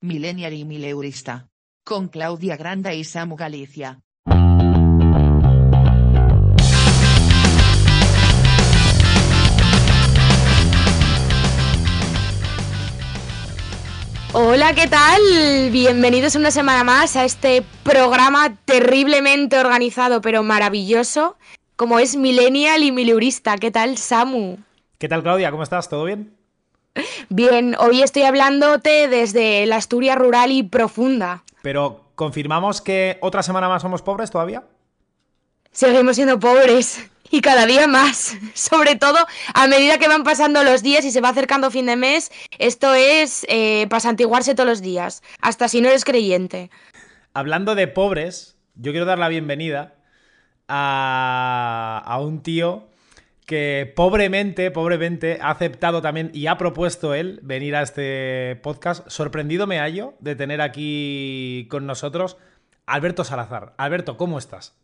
[0.00, 1.48] Millennial y Mileurista.
[1.84, 3.98] Con Claudia Granda y Samu Galicia.
[14.32, 15.20] Hola, ¿qué tal?
[15.72, 21.36] Bienvenidos una semana más a este programa terriblemente organizado pero maravilloso,
[21.74, 23.56] como es Millennial y Mileurista.
[23.56, 24.58] ¿Qué tal, Samu?
[24.98, 25.50] ¿Qué tal, Claudia?
[25.50, 25.88] ¿Cómo estás?
[25.88, 26.37] ¿Todo bien?
[27.28, 31.44] Bien, hoy estoy hablándote desde la Asturias rural y profunda.
[31.62, 34.64] Pero, ¿confirmamos que otra semana más somos pobres todavía?
[35.72, 38.36] Seguimos siendo pobres y cada día más.
[38.54, 39.18] Sobre todo
[39.54, 42.94] a medida que van pasando los días y se va acercando fin de mes, esto
[42.94, 46.70] es eh, para santiguarse todos los días, hasta si no eres creyente.
[47.34, 49.94] Hablando de pobres, yo quiero dar la bienvenida
[50.66, 52.88] a, a un tío
[53.48, 59.08] que pobremente, pobremente ha aceptado también y ha propuesto él venir a este podcast.
[59.08, 62.36] Sorprendido me hallo de tener aquí con nosotros
[62.84, 63.72] Alberto Salazar.
[63.78, 64.76] Alberto, ¿cómo estás?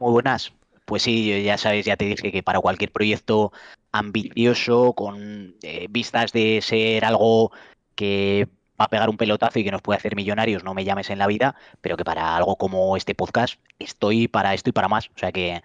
[0.00, 0.52] Muy buenas.
[0.84, 3.52] Pues sí, ya sabes, ya te dije que para cualquier proyecto
[3.92, 7.52] ambicioso, con eh, vistas de ser algo
[7.94, 8.48] que
[8.80, 11.20] va a pegar un pelotazo y que nos puede hacer millonarios, no me llames en
[11.20, 15.08] la vida, pero que para algo como este podcast estoy para esto y para más.
[15.14, 15.62] O sea que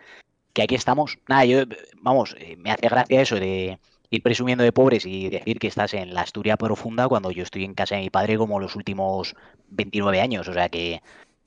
[0.58, 1.20] que aquí estamos.
[1.28, 1.66] Nada, yo,
[2.02, 3.78] vamos, eh, me hace gracia eso de
[4.10, 7.64] ir presumiendo de pobres y decir que estás en la Asturia profunda cuando yo estoy
[7.64, 9.36] en casa de mi padre como los últimos
[9.70, 10.48] 29 años.
[10.48, 11.04] O sea que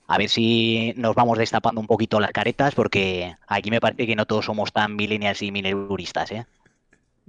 [0.07, 4.15] a ver si nos vamos destapando un poquito las caretas porque aquí me parece que
[4.15, 6.45] no todos somos tan millennials y mileuristas, ¿eh?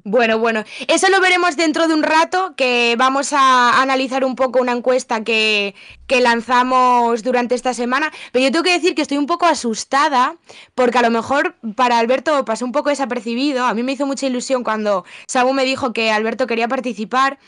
[0.05, 4.61] Bueno, bueno, eso lo veremos dentro de un rato, que vamos a analizar un poco
[4.61, 5.77] una encuesta que,
[6.09, 8.11] que, lanzamos durante esta semana.
[8.33, 10.37] Pero yo tengo que decir que estoy un poco asustada,
[10.75, 13.65] porque a lo mejor para Alberto pasó un poco desapercibido.
[13.65, 17.39] A mí me hizo mucha ilusión cuando Sabu me dijo que Alberto quería participar.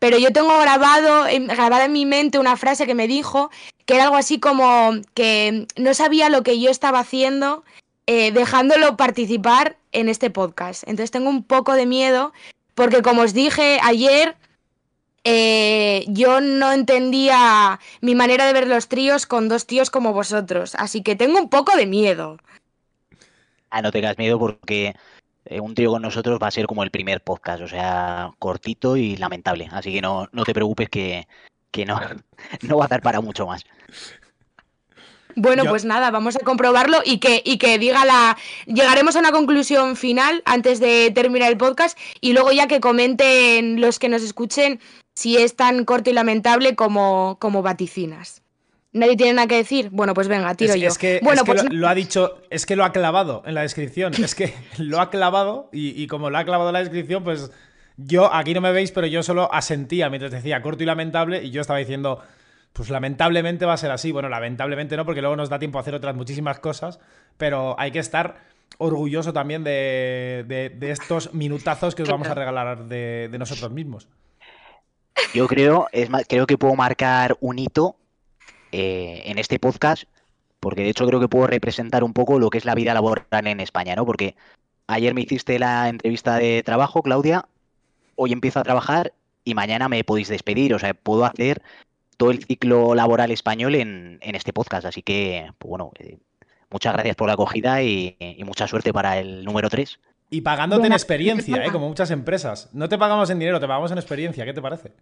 [0.00, 3.50] Pero yo tengo grabado, grabada en mi mente una frase que me dijo,
[3.84, 7.64] que era algo así como que no sabía lo que yo estaba haciendo
[8.12, 10.82] eh, dejándolo participar en este podcast.
[10.88, 12.32] Entonces tengo un poco de miedo
[12.74, 14.34] porque como os dije ayer,
[15.22, 20.74] eh, yo no entendía mi manera de ver los tríos con dos tíos como vosotros.
[20.74, 22.38] Así que tengo un poco de miedo.
[23.70, 24.96] Ah, no tengas miedo porque
[25.44, 28.96] eh, un trío con nosotros va a ser como el primer podcast, o sea, cortito
[28.96, 29.68] y lamentable.
[29.70, 31.28] Así que no, no te preocupes que,
[31.70, 32.00] que no,
[32.62, 33.64] no va a dar para mucho más.
[35.40, 38.36] Bueno, pues nada, vamos a comprobarlo y que, y que diga la.
[38.66, 43.80] Llegaremos a una conclusión final antes de terminar el podcast y luego ya que comenten
[43.80, 44.80] los que nos escuchen
[45.14, 48.42] si es tan corto y lamentable como, como vaticinas.
[48.92, 49.88] ¿Nadie tiene nada que decir?
[49.90, 50.88] Bueno, pues venga, tiro yo.
[50.88, 51.64] Es que, bueno, pues...
[51.72, 54.12] lo, ha dicho, es que lo ha clavado en la descripción.
[54.22, 57.50] Es que lo ha clavado y, y como lo ha clavado en la descripción, pues
[57.96, 61.50] yo, aquí no me veis, pero yo solo asentía mientras decía corto y lamentable y
[61.50, 62.22] yo estaba diciendo
[62.72, 64.12] pues lamentablemente va a ser así.
[64.12, 67.00] Bueno, lamentablemente no, porque luego nos da tiempo a hacer otras muchísimas cosas,
[67.36, 68.36] pero hay que estar
[68.78, 74.08] orgulloso también de, estos minutazos que os vamos a regalar de, nosotros mismos.
[75.34, 77.96] Yo creo, es creo que puedo marcar un hito
[78.72, 80.04] eh, en este podcast,
[80.60, 83.46] porque de hecho creo que puedo representar un poco lo que es la vida laboral
[83.46, 84.06] en España, ¿no?
[84.06, 84.34] Porque
[84.86, 87.46] ayer me hiciste la entrevista de trabajo, Claudia,
[88.16, 89.12] hoy empiezo a trabajar
[89.44, 91.62] y mañana me podéis despedir, o sea, puedo hacer
[92.20, 94.84] todo el ciclo laboral español en, este podcast.
[94.84, 96.18] Así que, pues bueno, eh,
[96.68, 98.14] muchas gracias por la acogida y,
[98.44, 99.98] mucha suerte para el número 3.
[100.28, 101.72] Y pagándote en experiencia, ¿eh?
[101.72, 102.68] como muchas empresas.
[102.74, 104.44] No te pagamos en dinero, te pagamos en experiencia.
[104.44, 104.92] ¿Qué te parece?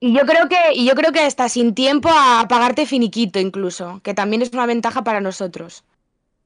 [0.00, 4.00] Y yo creo que, y yo creo que está sin tiempo a pagarte finiquito incluso,
[4.02, 5.84] que también es una ventaja para nosotros.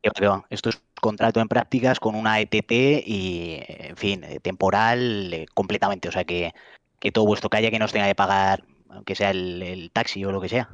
[0.03, 2.73] Yo creo, esto es contrato en prácticas con una ETT
[3.07, 6.09] y, en fin, temporal eh, completamente.
[6.09, 6.53] O sea que,
[6.99, 10.41] que todo vuestro calle que nos tenga que pagar aunque sea el, taxi o lo
[10.41, 10.69] que sea.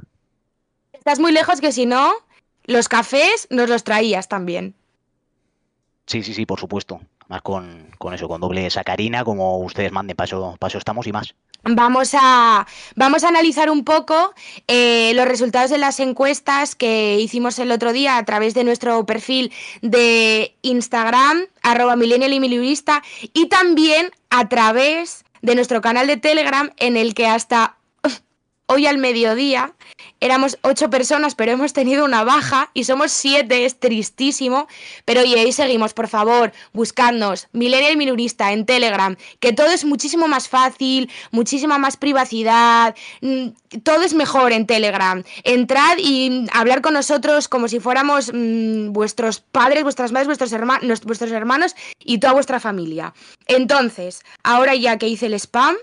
[0.92, 2.12] Estás muy lejos que si no,
[2.64, 4.75] los cafés nos los traías también.
[6.06, 7.00] Sí, sí, sí, por supuesto.
[7.28, 11.34] Más con, eso, con doble sacarina, como ustedes manden, paso, paso estamos y más.
[11.62, 12.66] Vamos a,
[12.97, 14.34] vamos a analizar un poco
[14.66, 19.04] eh, los resultados de las encuestas que hicimos el otro día a través de nuestro
[19.06, 19.53] perfil
[19.83, 22.41] de Instagram, arroba millennial y
[23.34, 27.77] y también a través de nuestro canal de Telegram en el que hasta
[28.70, 29.74] hoy al mediodía
[30.20, 34.68] éramos ocho personas, pero hemos tenido una baja y somos siete, es tristísimo.
[35.04, 40.28] Pero oye, ahí seguimos, por favor, buscadnos, Millennial Minurista en Telegram, que todo es muchísimo
[40.28, 43.48] más fácil, muchísima más privacidad, mm,
[43.82, 45.24] todo es mejor en Telegram.
[45.42, 51.00] Entrad y hablar con nosotros como si fuéramos mmm, vuestros padres, vuestras madres, vuestros, hermanos,
[51.02, 53.14] vuestros hermanos y toda vuestra familia.
[53.46, 55.76] Entonces, ahora ya que hice el spam,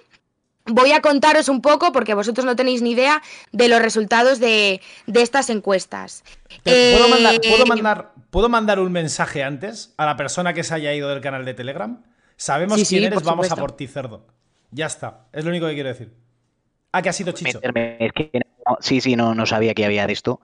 [0.67, 3.21] voy a contaros un poco, porque vosotros no tenéis ni idea,
[3.51, 6.23] de los resultados de, de estas encuestas.
[6.63, 10.73] ¿Puedo, mandar, Eh, ¿puedo, mandar, ¿Puedo mandar un mensaje antes a la persona que se
[10.73, 12.03] haya ido del canal de Telegram?
[12.35, 14.25] Sabemos Sí, sí, quién eres, vamos a por ti, cerdo.
[14.71, 16.13] Ya está, es lo único que quiero decir.
[16.91, 17.59] Ah, que ha sido Chicho.
[17.63, 18.29] es que
[18.65, 20.39] no- sí, sí, no, no sabía que había de esto.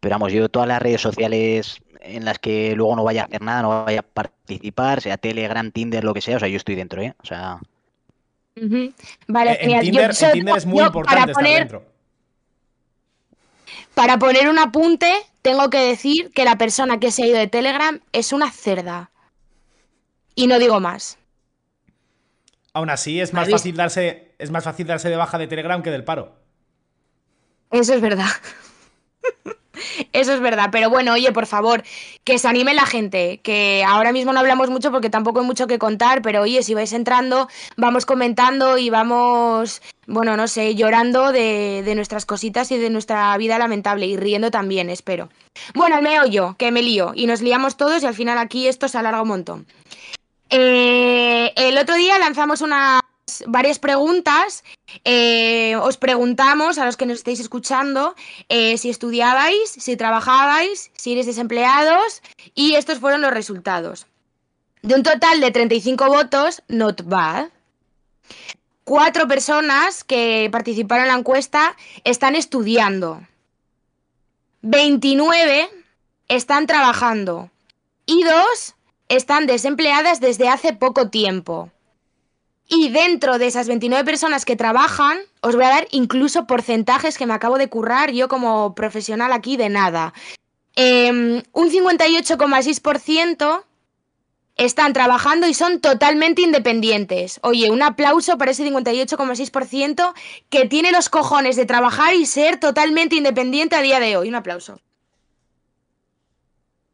[0.00, 3.40] Pero vamos, yo todas las redes sociales en las que luego no vaya a hacer
[3.42, 6.74] nada, no vaya a participar, sea Telegram, Tinder, lo que sea, o sea, yo estoy
[6.74, 7.14] dentro, ¿eh?
[7.22, 7.58] O sea,
[8.54, 9.80] Vale, Eh, en, genial.
[9.84, 11.86] Yo Tinder, en solo- Tinder es muy importante para estar poner, dentro.
[13.94, 15.12] Para poner un apunte,
[15.42, 19.10] tengo que decir que la persona que se ha ido de Telegram es una cerda.
[20.34, 21.18] Y no digo más.
[22.74, 25.82] Aún así, es más, ¿Habéis- fácil darse, es más fácil darse de baja de Telegram
[25.82, 26.36] que del paro.
[27.70, 28.28] Eso es verdad.
[30.12, 31.82] Eso es verdad, pero bueno, oye, por favor,
[32.24, 35.66] que se anime la gente, que ahora mismo no hablamos mucho porque tampoco hay mucho
[35.66, 41.32] que contar, pero oye, si vais entrando, vamos comentando y vamos, bueno, no sé, llorando
[41.32, 45.28] de, de nuestras cositas y de nuestra vida lamentable y riendo también, espero.
[45.74, 48.88] Bueno, el meollo, que me lío y nos liamos todos y al final aquí esto
[48.88, 49.66] se alarga un montón.
[50.50, 53.00] Eh, el otro día lanzamos unas
[53.46, 54.64] varias preguntas.
[55.04, 58.14] eh, os preguntamos a los que nos estáis escuchando
[58.48, 62.22] eh, si estudiabais, si trabajabais, si eres desempleados
[62.54, 64.06] y estos fueron los resultados.
[64.82, 67.48] De un total de 35 votos, not bad.
[68.84, 73.22] Cuatro personas que participaron en la encuesta están estudiando.
[74.62, 75.70] 29
[76.28, 77.50] están trabajando.
[78.06, 78.74] Y dos
[79.08, 81.70] están desempleadas desde hace poco tiempo.
[82.68, 87.26] Y dentro de esas 29 personas que trabajan, os voy a dar incluso porcentajes que
[87.26, 90.14] me acabo de currar yo como profesional aquí de nada.
[90.76, 91.10] Eh,
[91.52, 93.64] un 58,6%
[94.56, 97.40] están trabajando y son totalmente independientes.
[97.42, 100.14] Oye, un aplauso para ese 58,6%
[100.50, 104.28] que tiene los cojones de trabajar y ser totalmente independiente a día de hoy.
[104.28, 104.80] Un aplauso.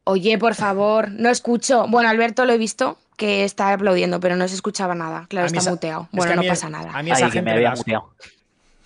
[0.03, 1.85] Oye, por favor, no escucho.
[1.87, 5.27] Bueno, Alberto lo he visto que está aplaudiendo, pero no se escuchaba nada.
[5.29, 6.07] Claro, está esa- muteado.
[6.11, 6.89] es Bueno, no es- pasa nada.
[6.97, 8.09] A mí esa ay, que gente me había muteado.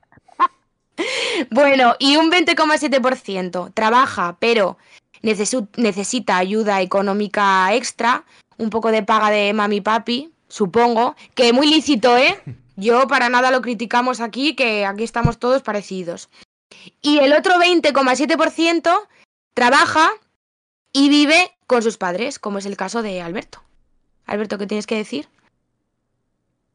[1.49, 4.77] Bueno, y un 20,7% trabaja, pero
[5.23, 8.23] necesita ayuda económica extra,
[8.57, 12.39] un poco de paga de mami papi, supongo, que muy lícito, ¿eh?
[12.75, 16.29] Yo para nada lo criticamos aquí, que aquí estamos todos parecidos.
[17.01, 19.07] Y el otro 20,7%
[19.55, 20.11] trabaja
[20.93, 23.61] y vive con sus padres, como es el caso de Alberto.
[24.25, 25.27] Alberto, ¿qué tienes que decir?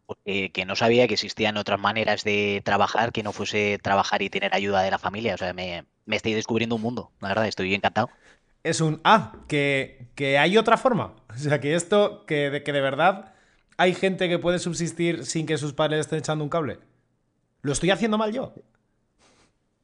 [0.07, 4.31] Porque que no sabía que existían otras maneras de trabajar que no fuese trabajar y
[4.31, 5.35] tener ayuda de la familia.
[5.35, 8.11] O sea, me, me estoy descubriendo un mundo, la verdad, estoy encantado.
[8.65, 9.01] Es un.
[9.05, 11.15] Ah, que, que hay otra forma.
[11.35, 13.35] O sea, que esto, que de, que de verdad
[13.77, 16.81] hay gente que puede subsistir sin que sus padres estén echando un cable.
[17.63, 18.53] ¿Lo estoy haciendo mal yo?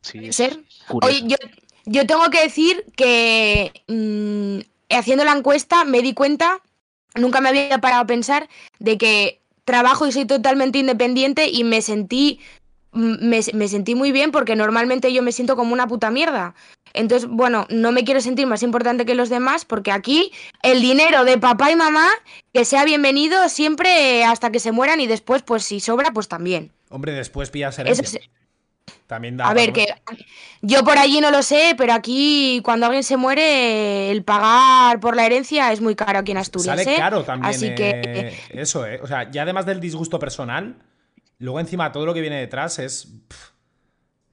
[0.01, 0.59] Sí, ser.
[0.89, 1.37] Oye, yo,
[1.85, 6.61] yo tengo que decir que mm, haciendo la encuesta me di cuenta,
[7.15, 8.49] nunca me había parado a pensar,
[8.79, 12.41] de que trabajo y soy totalmente independiente y me sentí,
[12.93, 16.55] mm, me, me sentí muy bien porque normalmente yo me siento como una puta mierda.
[16.93, 20.31] Entonces, bueno, no me quiero sentir más importante que los demás porque aquí
[20.63, 22.09] el dinero de papá y mamá,
[22.53, 26.71] que sea bienvenido siempre hasta que se mueran y después, pues si sobra, pues también.
[26.91, 28.21] Hombre, después pillas Eso herencia.
[28.21, 28.31] es-
[29.15, 29.49] También da.
[29.49, 29.87] a ver, que
[30.61, 35.15] yo por allí no lo sé, pero aquí cuando alguien se muere, el pagar por
[35.15, 36.77] la herencia es muy caro aquí en Asturias.
[36.79, 36.99] Sale ¿eh?
[36.99, 37.55] caro también.
[37.55, 38.99] Así que eh, Eso, ¿eh?
[39.03, 40.77] O sea, ya además del disgusto personal,
[41.39, 43.07] luego encima todo lo que viene detrás es.
[43.29, 43.51] pff,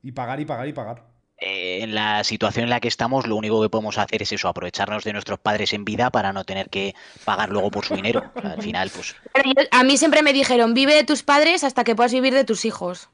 [0.04, 1.12] y pagar y pagar y pagar.
[1.44, 4.48] Eh, en la situación en la que estamos, lo único que podemos hacer es eso,
[4.48, 6.94] aprovecharnos de nuestros padres en vida para no tener que
[7.26, 8.32] pagar luego por su dinero.
[8.44, 11.84] Al final, pues pero yo- a mí siempre me dijeron, vive de tus padres hasta
[11.84, 13.10] que puedas vivir de tus hijos.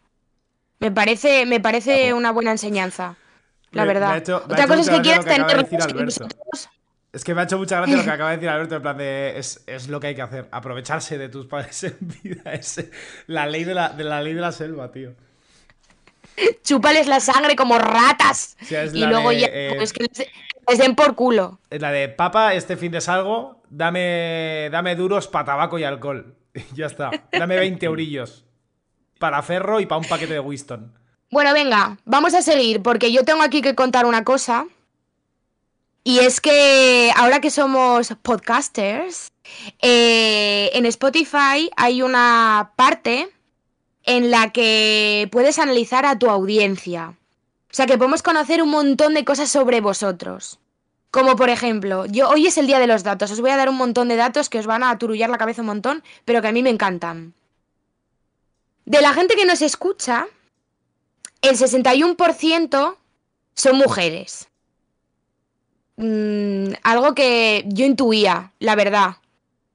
[0.79, 3.15] Me parece, me parece una buena enseñanza,
[3.71, 4.17] la Me- verdad.
[4.17, 5.67] hecho- Otra cosa es que quieras tener
[7.13, 8.97] Es que me ha hecho mucha gracia lo que acaba de decir Alberto, en plan
[8.97, 9.37] de.
[9.39, 10.47] Es, es lo que hay que hacer.
[10.51, 12.53] Aprovecharse de tus padres en vida.
[12.53, 12.83] Es
[13.27, 15.13] la ley de la, de la ley de la selva, tío.
[16.63, 18.55] chúpales la sangre como ratas.
[18.61, 20.27] O sea, es y luego de, ya, eh, pues que les,
[20.67, 21.59] les den por culo.
[21.69, 26.35] Es la de papa, este fin de salgo, dame, dame duros para tabaco y alcohol.
[26.53, 27.11] Y ya está.
[27.31, 28.43] Dame 20 eurillos.
[29.19, 30.93] Para ferro y para un paquete de Winston.
[31.29, 34.65] Bueno, venga, vamos a seguir, porque yo tengo aquí que contar una cosa.
[36.03, 39.29] Y es que ahora que somos podcasters,
[39.81, 43.29] eh, en Spotify hay una parte
[44.03, 47.13] en la que puedes analizar a tu audiencia.
[47.69, 50.59] O sea que podemos conocer un montón de cosas sobre vosotros.
[51.11, 53.31] Como por ejemplo, yo hoy es el día de los datos.
[53.31, 55.61] Os voy a dar un montón de datos que os van a aturullar la cabeza
[55.61, 57.33] un montón, pero que a mí me encantan.
[58.87, 60.27] De la gente que nos escucha,
[61.41, 62.95] el 61%
[63.53, 64.47] son mujeres.
[65.97, 69.17] Mm, algo que yo intuía, la verdad.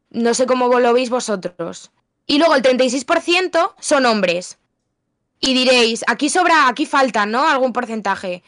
[0.09, 1.91] No sé cómo lo veis vosotros.
[2.27, 4.57] Y luego el 36% son hombres.
[5.41, 7.47] Y diréis, aquí sobra, aquí falta, ¿no?
[7.47, 8.43] Algún porcentaje.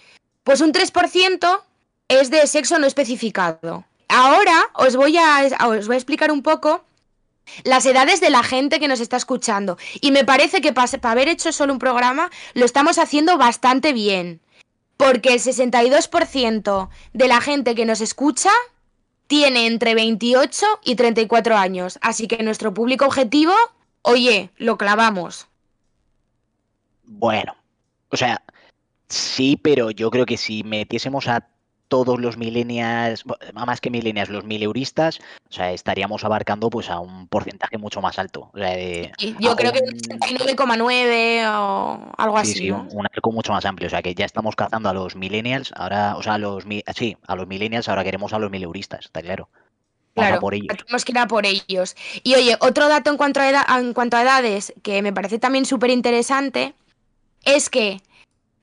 [0.44, 1.60] Pues un 3%
[2.08, 3.84] es de sexo no especificado.
[4.08, 6.82] Ahora os voy a, os voy a explicar un poco
[7.64, 9.78] las edades de la gente que nos está escuchando.
[10.00, 14.40] Y me parece que para haber hecho solo un programa lo estamos haciendo bastante bien.
[14.96, 18.50] Porque el 62% de la gente que nos escucha
[19.26, 21.98] tiene entre 28 y 34 años.
[22.02, 23.54] Así que nuestro público objetivo,
[24.02, 25.48] oye, lo clavamos.
[27.04, 27.56] Bueno,
[28.10, 28.42] o sea,
[29.08, 31.48] sí, pero yo creo que si metiésemos a
[31.88, 37.28] todos los millennials, más que millennials, los mileuristas, o sea, estaríamos abarcando pues a un
[37.28, 38.50] porcentaje mucho más alto.
[38.54, 42.54] yo creo que un 69,9 o algo así.
[42.54, 43.86] Sí, un arco mucho más amplio.
[43.86, 46.64] O sea, que ya estamos cazando a los millennials, ahora, o sea, a los,
[46.94, 49.48] sí, a los millennials, ahora queremos a los mileuristas, está claro.
[50.14, 50.76] claro, por ellos.
[50.76, 51.96] tenemos que ir a por ellos.
[52.22, 55.64] Y oye, otro dato en cuanto a, en cuanto a edades que me parece también
[55.64, 56.74] súper interesante
[57.44, 58.00] es que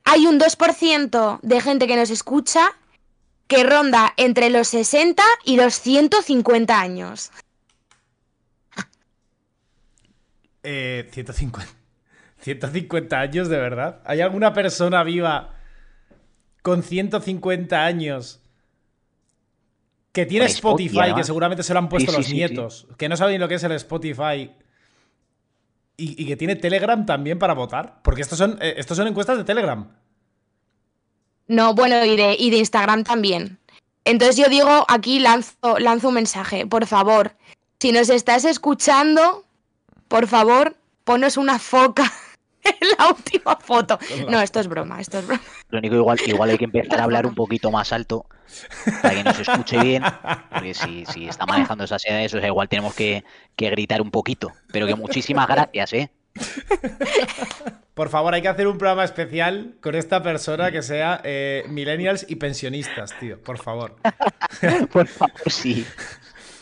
[0.04, 2.72] hay un 2% de gente que nos escucha
[3.52, 7.30] que ronda entre los 60 y los 150 años.
[10.62, 11.70] Eh, 150.
[12.40, 14.00] 150 años, de verdad.
[14.06, 15.54] ¿Hay alguna persona viva
[16.62, 18.40] con 150 años
[20.12, 23.38] que tiene Spotify, que seguramente se lo han puesto los nietos, que no saben ni
[23.38, 24.50] lo que es el Spotify
[25.96, 28.00] y, que tiene Telegram también para votar?
[28.02, 30.01] Porque estos son, eh, estos son encuestas de Telegram.
[31.52, 33.58] No, bueno, y de, y de Instagram también.
[34.06, 37.36] Entonces yo digo, aquí lanzo, lanzo un mensaje, por favor,
[37.78, 39.44] si nos estás escuchando,
[40.08, 42.10] por favor, ponos una foca
[42.64, 43.98] en la última foto.
[44.30, 45.42] No, esto es broma, esto es broma.
[45.68, 48.24] Lo único, igual, igual hay que empezar a hablar un poquito más alto
[49.02, 50.04] para que nos escuche bien,
[50.54, 53.24] porque si, si está manejando esas edades, o sea, igual tenemos que,
[53.56, 54.52] que gritar un poquito.
[54.72, 56.10] Pero que muchísimas gracias, ¿eh?
[57.94, 62.24] Por favor, hay que hacer un programa especial con esta persona que sea eh, millennials
[62.28, 63.38] y pensionistas, tío.
[63.40, 63.96] Por favor.
[64.92, 65.86] Por favor, sí.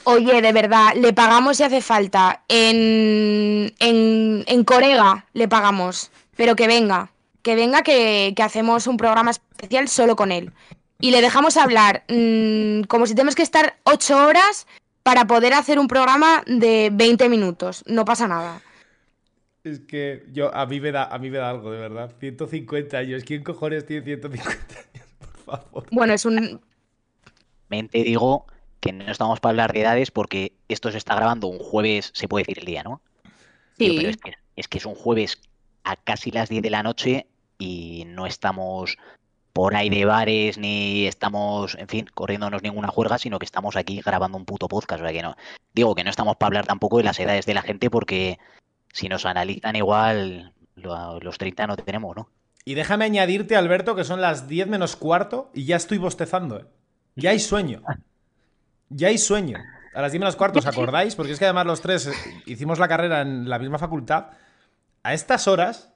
[0.04, 2.42] Oye, de verdad, le pagamos si hace falta.
[2.48, 6.10] En, en, en Corega le pagamos.
[6.36, 7.10] Pero que venga.
[7.42, 10.52] Que venga que, hacemos un programa especial solo con él.
[11.00, 14.66] Y le dejamos hablar mm, como si tenemos que estar ocho horas
[15.02, 17.84] para poder hacer un programa de 20 minutos.
[17.86, 18.60] No pasa nada.
[19.62, 22.14] Es que yo a mí me da a mí me da algo de verdad.
[22.18, 23.24] 150 años.
[23.24, 24.50] ¿Quién cojones tiene 150
[24.94, 25.06] años?
[25.18, 25.86] Por favor.
[25.90, 26.60] Bueno, es un
[27.68, 28.46] mente digo
[28.80, 32.28] que no estamos para hablar de edades porque esto se está grabando un jueves, se
[32.28, 33.02] puede decir el día, ¿no?
[33.76, 33.94] Sí.
[33.96, 35.40] pero es que, es que es un jueves
[35.84, 37.26] a casi las 10 de la noche
[37.58, 38.96] y no estamos
[39.52, 44.00] por ahí de bares ni estamos, en fin, corriéndonos ninguna juerga, sino que estamos aquí
[44.00, 45.02] grabando un puto podcast.
[45.02, 45.36] O sea que no.
[45.74, 48.38] Digo que no estamos para hablar tampoco de las edades de la gente porque
[48.92, 52.30] si nos analizan igual, los 30 no tenemos, ¿no?
[52.64, 56.66] Y déjame añadirte, Alberto, que son las 10 menos cuarto y ya estoy bostezando, ¿eh?
[57.16, 57.82] Ya hay sueño.
[58.88, 59.58] Ya hay sueño.
[59.94, 61.14] A las 10 menos cuarto, ¿os acordáis?
[61.14, 62.12] Porque es que además los tres eh,
[62.46, 64.26] hicimos la carrera en la misma facultad.
[65.02, 65.92] A estas horas.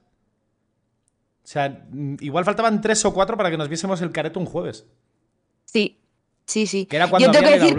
[1.43, 1.85] O sea,
[2.19, 4.87] igual faltaban tres o cuatro para que nos viésemos el careto un jueves.
[5.65, 6.01] Sí,
[6.45, 6.87] sí, sí.
[6.87, 7.75] Que era cuando había el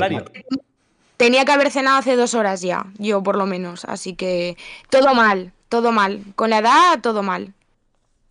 [1.17, 3.85] Tenía que haber cenado hace dos horas ya, yo por lo menos.
[3.87, 4.57] Así que
[4.91, 6.23] todo mal, todo mal.
[6.35, 7.55] Con la edad, todo mal.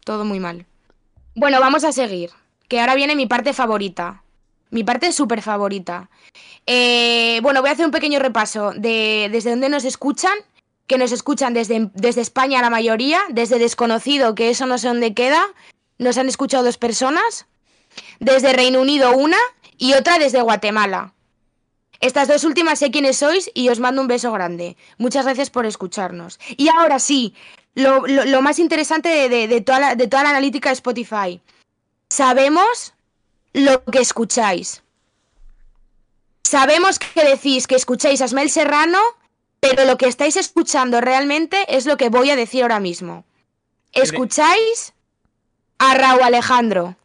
[0.03, 0.65] Todo muy mal.
[1.33, 2.29] Bueno, vamos a seguir.
[2.67, 4.23] Que ahora viene mi parte favorita.
[4.69, 6.09] Mi parte súper favorita.
[6.67, 10.37] Eh, bueno, voy a hacer un pequeño repaso de desde dónde nos escuchan.
[10.87, 13.19] Que nos escuchan desde, desde España la mayoría.
[13.29, 15.43] Desde Desconocido, que eso no sé dónde queda.
[15.97, 17.47] Nos han escuchado dos personas.
[18.19, 19.37] Desde Reino Unido una
[19.77, 21.13] y otra desde Guatemala.
[22.05, 24.77] Estas dos últimas sé quiénes sois y os mando un beso grande.
[24.99, 26.39] Muchas gracias por escucharnos.
[26.55, 27.33] Y ahora sí,
[27.73, 31.41] lo, más interesante de, toda la, de toda la analítica de Spotify.
[32.07, 32.93] Sabemos
[33.53, 34.83] lo que escucháis.
[36.43, 38.99] Sabemos que decís que escucháis a Smel Serrano,
[39.59, 43.25] pero lo que estáis escuchando realmente es lo que voy a decir ahora mismo.
[43.93, 44.93] Escucháis
[45.79, 46.97] a Raúl Alejandro.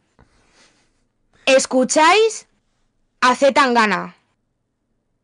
[1.47, 2.45] Escucháis
[3.19, 4.15] a Zetangana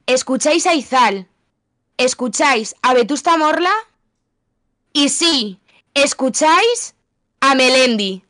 [0.08, 1.28] escucháis a Izal,
[1.98, 3.72] escucháis a Vetusta Morla
[4.94, 5.60] y sí,
[5.94, 6.96] escucháis
[7.42, 8.24] a Melendi.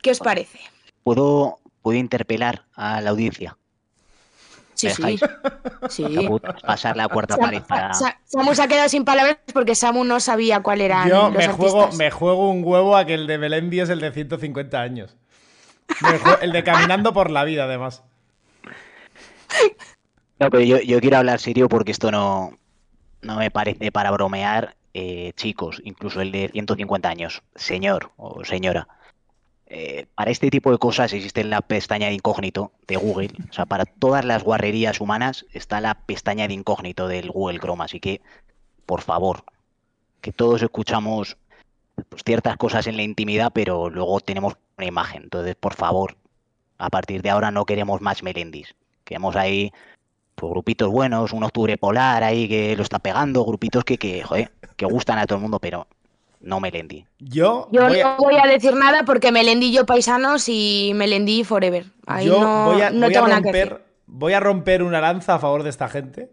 [0.00, 0.58] ¿Qué os parece?
[1.04, 3.56] ¿Puedo, ¿Puedo interpelar a la audiencia?
[4.74, 5.18] Sí, ¿Me sí.
[5.88, 6.28] sí.
[6.66, 7.94] Pasar la cuarta pared para...
[7.94, 11.32] Sa- Samu se ha quedado sin palabras porque Samu no sabía cuál eran Yo los
[11.32, 11.98] me juego, artistas.
[11.98, 15.16] me juego un huevo a que el de Melendi es el de 150 años.
[16.42, 18.02] El de Caminando por la Vida, además.
[20.38, 22.58] No, pero yo, quiero hablar serio porque esto no,
[23.22, 24.76] no me parece para bromear.
[24.98, 28.88] Eh, chicos, incluso el de 150 años, señor o señora.
[29.66, 33.30] eh, para este tipo de cosas existe la pestaña de incógnito de Google.
[33.50, 37.84] O sea, para todas las guarrerías humanas está la pestaña de incógnito del Google Chrome.
[37.84, 38.22] Así que,
[38.86, 39.44] por favor,
[40.22, 41.36] que todos escuchamos
[42.08, 45.24] pues, ciertas cosas en la intimidad, pero luego tenemos una imagen.
[45.24, 46.16] Entonces, por favor,
[46.78, 48.74] a partir de ahora no queremos más Melendis.
[49.04, 49.72] Queremos ahí
[50.36, 54.52] pues, grupitos buenos, un octubre polar ahí que lo está pegando, grupitos que, que, joder,
[54.76, 55.88] que gustan a todo el mundo, pero
[56.40, 57.04] no Melendi.
[57.18, 60.92] Yo, Yo voy a, no voy a decir nada porque Melendi y yo paisanos y
[60.94, 61.86] Melendi forever.
[62.06, 63.68] Ahí yo no, voy a- no voy a tengo nada que decir.
[63.70, 66.30] romper, voy a romper una lanza a favor de esta gente.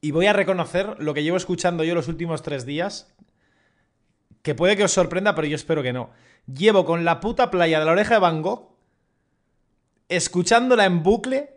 [0.00, 3.12] Y voy a reconocer lo que llevo escuchando yo los últimos tres días.
[4.42, 6.10] Que puede que os sorprenda, pero yo espero que no.
[6.52, 8.70] Llevo con la puta playa de la oreja de Van Gogh.
[10.08, 11.51] Escuchándola en bucle.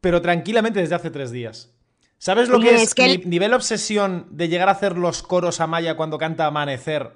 [0.00, 1.72] Pero tranquilamente desde hace tres días.
[2.18, 4.96] ¿Sabes lo Oye, que es, es que el- ni- nivel obsesión de llegar a hacer
[4.96, 7.12] los coros a Maya cuando canta Amanecer?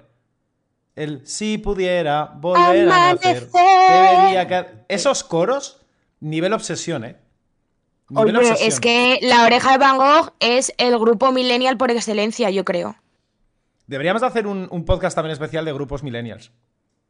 [0.95, 3.49] El si pudiera volver a nacer.
[3.49, 3.49] Amanecer.
[3.51, 5.81] Debería ca- Esos coros,
[6.19, 7.15] nivel obsesión, ¿eh?
[8.09, 8.67] Nivel Oye, obsesión.
[8.67, 12.95] es que La Oreja de Van Gogh es el grupo millennial por excelencia, yo creo.
[13.87, 16.51] Deberíamos de hacer un, un podcast también especial de grupos millennials.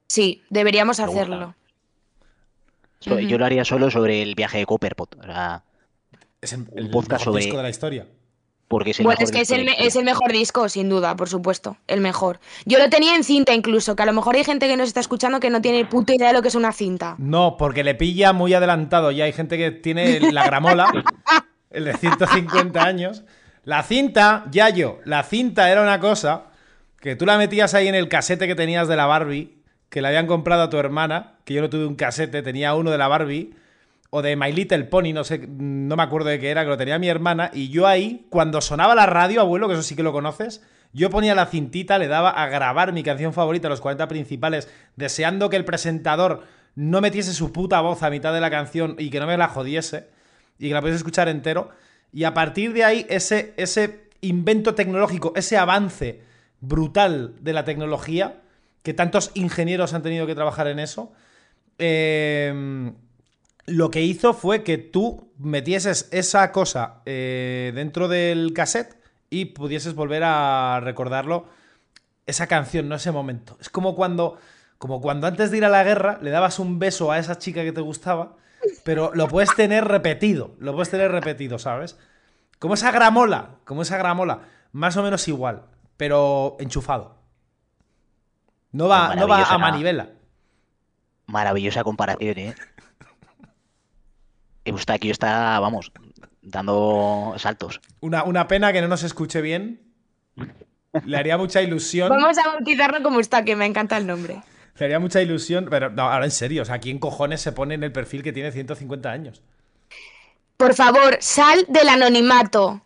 [0.08, 1.56] Sí, deberíamos hacerlo.
[3.01, 3.20] So-.
[3.20, 5.63] Yo lo haría solo sobre el viaje de Copperpot, o sea,
[6.41, 8.08] Es el, Un el podcast mejor sobre- disco de la historia.
[8.67, 11.27] porque es el Bueno, mejor es que es el, es mejor disco, sin duda, por
[11.27, 11.75] supuesto.
[11.88, 12.39] El mejor.
[12.65, 15.01] Yo lo tenía en cinta incluso, que a lo mejor hay gente que nos está
[15.01, 17.15] escuchando que no tiene puta idea de lo que es una cinta.
[17.17, 19.12] No, porque le pilla muy adelantado.
[19.12, 20.89] Ya hay gente que tiene la gramola,
[21.70, 23.24] el de 150 años.
[23.65, 26.46] La cinta, Yayo, la cinta era una cosa
[27.00, 29.61] que tú la metías ahí en el casete que tenías de la Barbie,
[29.91, 32.89] que le habían comprado a tu hermana, que yo no tuve un casete, tenía uno
[32.91, 33.53] de la Barbie,
[34.10, 36.77] o de My Little Pony, no sé, no me acuerdo de qué era, que lo
[36.77, 40.04] tenía mi hermana, y yo ahí, cuando sonaba la radio, abuelo, que eso sí que
[40.04, 44.08] lo conoces, yo ponía la cintita, le daba a grabar mi canción favorita, los 40
[44.08, 46.43] principales, deseando que el presentador
[46.75, 49.49] no metiese su puta voz a mitad de la canción y que no me la
[49.49, 50.08] jodiese,
[50.58, 51.69] y que la pudiese escuchar entero.
[52.13, 56.21] Y a partir de ahí, ese, ese invento tecnológico, ese avance
[56.62, 58.41] brutal de la tecnología,
[58.84, 61.12] que tantos ingenieros han tenido que trabajar en eso,
[61.78, 62.94] eh,
[63.65, 68.98] lo que hizo fue que tú metieses esa cosa eh, dentro del cassette
[69.30, 71.46] y pudieses volver a recordarlo,
[72.26, 73.58] esa canción, no ese momento.
[73.62, 74.38] Es como cuando,
[74.78, 77.63] como cuando antes de ir a la guerra le dabas un beso a esa chica
[77.63, 78.36] que te gustaba,
[78.84, 81.98] pero lo puedes tener repetido, lo puedes tener repetido, ¿sabes?
[82.60, 84.41] Como esa gramola, como esa gramola,
[84.72, 85.63] más o menos igual,
[85.98, 87.20] pero enchufado.
[88.71, 90.10] No va, no va a manivela.
[91.27, 92.55] Maravillosa comparación, ¿eh?
[94.65, 95.91] Eustaquio está, vamos,
[96.41, 97.81] dando saltos.
[97.99, 99.81] Una, una pena que no nos escuche bien.
[101.05, 102.10] Le haría mucha ilusión.
[102.10, 104.41] Vamos a bautizarlo como está, que me encanta el nombre.
[104.77, 105.67] Le haría mucha ilusión.
[105.69, 108.34] Pero no, ahora en serio, o sea, ¿quién cojones se pone en el perfil que
[108.34, 109.41] tiene 150 años?
[110.57, 112.81] Por favor, sal del anonimato.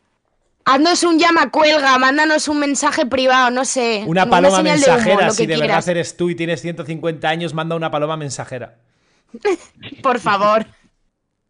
[0.68, 4.04] Haznos un llama cuelga, mándanos un mensaje privado, no sé.
[4.08, 5.88] Una paloma señal de humo, mensajera, si de verdad quieras.
[5.88, 8.80] eres tú y tienes 150 años, manda una paloma mensajera.
[10.02, 10.66] Por favor.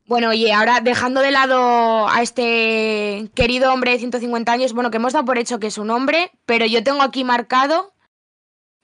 [0.05, 4.97] Bueno, oye, ahora dejando de lado a este querido hombre de 150 años, bueno, que
[4.97, 7.93] hemos dado por hecho que es un hombre, pero yo tengo aquí marcado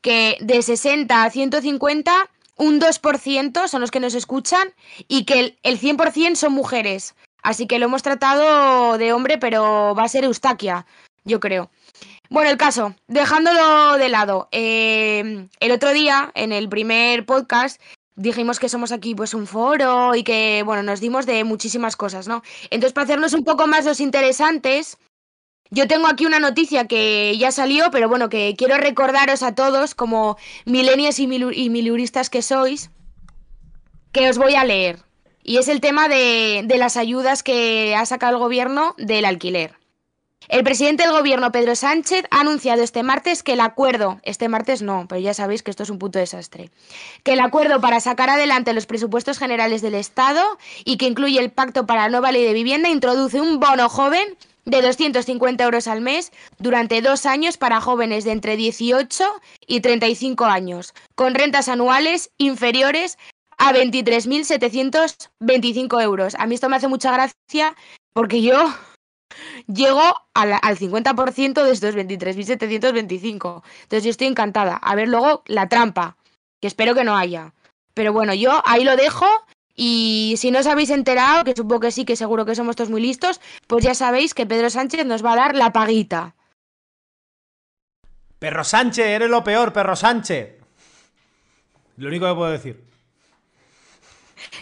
[0.01, 2.11] que de 60 a 150,
[2.55, 4.73] un 2% son los que nos escuchan
[5.07, 7.15] y que el, el 100% son mujeres.
[7.41, 10.85] Así que lo hemos tratado de hombre, pero va a ser Eustaquia,
[11.23, 11.69] yo creo.
[12.29, 17.81] Bueno, el caso, dejándolo de lado, eh, el otro día, en el primer podcast,
[18.15, 22.27] dijimos que somos aquí pues un foro y que, bueno, nos dimos de muchísimas cosas,
[22.27, 22.41] ¿no?
[22.69, 24.97] Entonces, para hacernos un poco más los interesantes,
[25.71, 29.95] yo tengo aquí una noticia que ya salió, pero bueno, que quiero recordaros a todos,
[29.95, 32.91] como milu- y miluristas que sois,
[34.11, 34.99] que os voy a leer.
[35.43, 39.75] Y es el tema de, las ayudas que ha sacado el gobierno del alquiler.
[40.47, 44.81] El presidente del gobierno, Pedro Sánchez, ha anunciado este martes que el acuerdo, este martes
[44.81, 46.71] no, pero ya sabéis que esto es un puto desastre,
[47.23, 50.43] que el acuerdo para sacar adelante los presupuestos generales del Estado
[50.83, 54.35] y que incluye el pacto para la nueva ley de vivienda introduce un bono joven
[54.65, 59.23] de 250 euros al mes durante dos años para jóvenes de entre 18
[59.67, 63.17] y 35 años, con rentas anuales inferiores
[63.61, 66.35] a 23.725 euros.
[66.39, 67.75] A mí esto me hace mucha gracia
[68.13, 68.73] porque yo
[69.67, 70.01] llego
[70.33, 73.61] al, al 50% de estos 23.725.
[73.83, 74.77] Entonces yo estoy encantada.
[74.77, 76.17] A ver luego la trampa,
[76.59, 77.53] que espero que no haya.
[77.93, 79.27] Pero bueno, yo ahí lo dejo
[79.75, 82.89] y si no os habéis enterado, que supongo que sí, que seguro que somos todos
[82.89, 86.33] muy listos, pues ya sabéis que Pedro Sánchez nos va a dar la paguita.
[88.39, 90.55] Perro Sánchez, eres lo peor, perro Sánchez.
[91.97, 92.90] Lo único que puedo decir.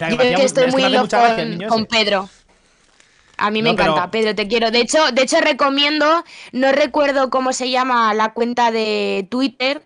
[0.10, 1.18] Yo que estoy muy loco
[1.68, 2.30] con, Pedro.
[3.38, 4.70] A mí me encanta, Pedro, te quiero.
[4.72, 9.82] De hecho, de hecho recomiendo, no recuerdo cómo se llama la cuenta de Twitter,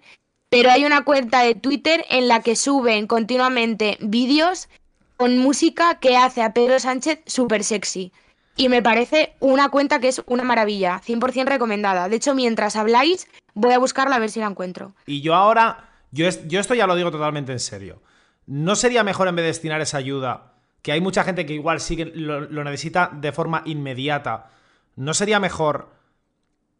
[0.49, 4.69] pero hay una cuenta de Twitter en la que suben continuamente vídeos
[5.17, 8.11] con música que hace a Pedro Sánchez súper sexy.
[8.55, 12.07] Y me parece una cuenta que es una maravilla, 100% recomendada.
[12.07, 14.93] De hecho, mientras habláis, voy a buscarla a ver si la encuentro.
[15.07, 18.01] Y yo ahora, yo, yo esto ya lo digo totalmente en serio.
[18.45, 21.79] ¿No sería mejor en vez de destinar esa ayuda, que hay mucha gente que igual
[22.15, 24.49] lo, lo necesita de forma inmediata,
[24.95, 25.89] ¿no sería mejor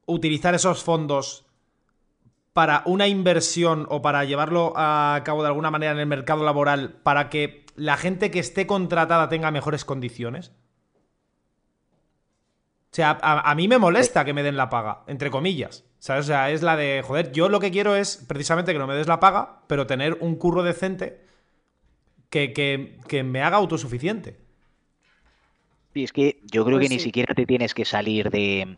[0.06, 1.46] utilizar esos fondos
[2.52, 7.00] para una inversión o para llevarlo a cabo de alguna manera en el mercado laboral
[7.04, 10.52] para que la gente que esté contratada tenga mejores condiciones?
[12.92, 15.84] O sea, a, mí me molesta que me den la paga, entre comillas.
[15.98, 16.26] ¿Sabes?
[16.26, 18.94] O sea, es la de, joder, yo lo que quiero es precisamente que no me
[18.94, 21.23] des la paga, pero tener un curro decente
[22.34, 24.36] que, que, me haga autosuficiente.
[25.94, 28.78] Sí, es que yo creo que ni siquiera te tienes que salir de,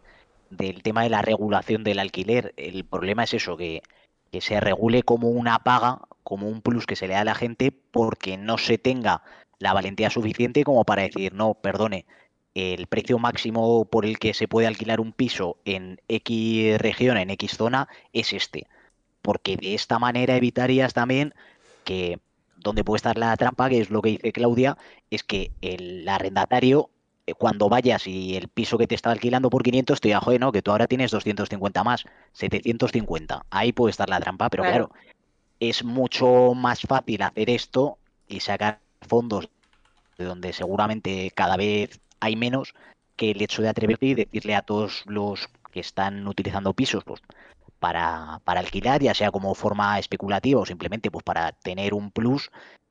[0.50, 2.54] del tema de la regulación del alquiler.
[2.58, 3.82] El problema es eso, que,
[4.30, 7.36] que se regule como una paga, como un plus que se le da a la
[7.36, 9.24] gente, porque no se tenga
[9.60, 12.06] la valentía suficiente como para decir, no, perdone,
[12.56, 17.30] el precio máximo por el que se puede alquilar un piso en X región, en
[17.30, 18.68] X zona, es este.
[19.22, 21.34] Porque de esta manera evitarías también
[21.86, 22.20] que,
[22.66, 24.78] donde puede estar la trampa, que es lo que dice Claudia,
[25.10, 26.90] es que el arrendatario,
[27.26, 30.42] eh, cuando vayas y el piso que te está alquilando por 500, te diga, joder,
[30.42, 33.46] no, que tú ahora tienes 250 más, 750.
[33.50, 34.92] Ahí puede estar la trampa, pero claro
[35.60, 37.98] es mucho más fácil hacer esto
[38.28, 39.50] y sacar fondos
[40.18, 42.74] de donde seguramente cada vez hay menos
[43.16, 47.22] que el hecho de atreverte y decirle a todos los que están utilizando pisos pues,
[47.86, 52.50] para, para alquilar, ya sea como forma especulativa o simplemente pues para tener un plus,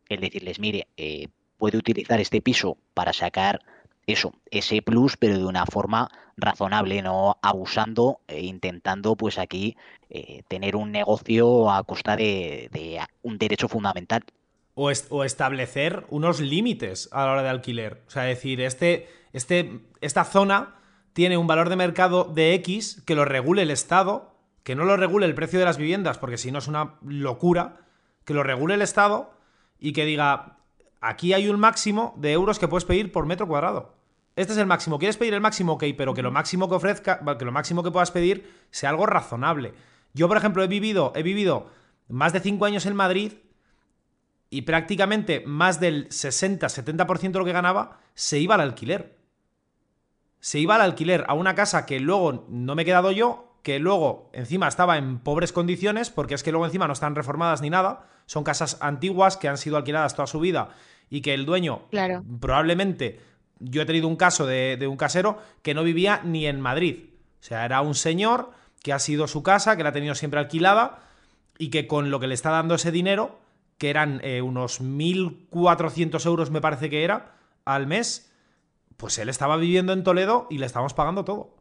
[0.08, 1.26] el decirles, mire, eh,
[1.58, 3.60] puede utilizar este piso para sacar
[4.06, 9.76] eso, ese plus, pero de una forma razonable, no abusando e intentando pues aquí
[10.10, 14.22] eh, tener un negocio a costa de, un derecho fundamental.
[14.76, 18.04] O, o, establecer unos límites a la hora de alquiler.
[18.06, 20.76] O sea, decir, este, este, esta zona
[21.14, 24.33] tiene un valor de mercado de X que lo regule el Estado,
[24.64, 27.76] que no lo regule el precio de las viviendas, porque si no es una locura,
[28.24, 29.32] que lo regule el Estado
[29.78, 30.56] y que diga,
[31.00, 33.94] aquí hay un máximo de euros que puedes pedir por metro cuadrado.
[34.36, 34.98] Este es el máximo.
[34.98, 35.74] ¿Quieres pedir el máximo?
[35.74, 39.06] Ok, pero que lo máximo que ofrezca, que lo máximo que puedas pedir sea algo
[39.06, 39.74] razonable.
[40.14, 41.70] Yo, por ejemplo, he vivido, he vivido
[42.08, 43.34] más de 5 años en Madrid
[44.50, 49.18] y prácticamente más del 60-70% de lo que ganaba se iba al alquiler.
[50.40, 53.78] Se iba al alquiler a una casa que luego no me he quedado yo, que
[53.78, 57.70] luego encima estaba en pobres condiciones, porque es que luego encima no están reformadas ni
[57.70, 60.68] nada, son casas antiguas que han sido alquiladas toda su vida
[61.08, 61.88] y que el dueño
[62.40, 63.20] probablemente
[63.58, 67.06] yo he tenido un caso de, un casero que no vivía ni en Madrid.
[67.40, 68.50] O sea, era un señor
[68.82, 71.02] que ha sido su casa, que la ha tenido siempre alquilada
[71.56, 73.38] y que con lo que le está dando ese dinero,
[73.78, 78.30] que eran eh, unos 1.400 euros me parece que era al mes,
[78.98, 81.53] pues él estaba viviendo en Toledo y le estábamos pagando todo.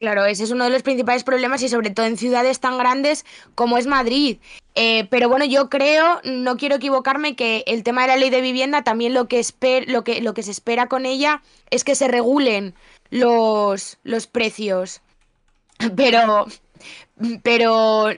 [0.00, 3.24] Claro, ese es uno de los principales problemas y sobre todo en ciudades tan grandes
[3.56, 4.38] como es Madrid.
[4.76, 8.40] Eh, pero bueno, yo creo, no quiero equivocarme, que el tema de la ley de
[8.40, 9.44] vivienda también lo que,
[9.88, 12.74] lo que, lo que se espera con ella es que se regulen
[13.10, 15.00] los, los precios.
[15.96, 16.46] Pero,
[17.44, 18.08] pero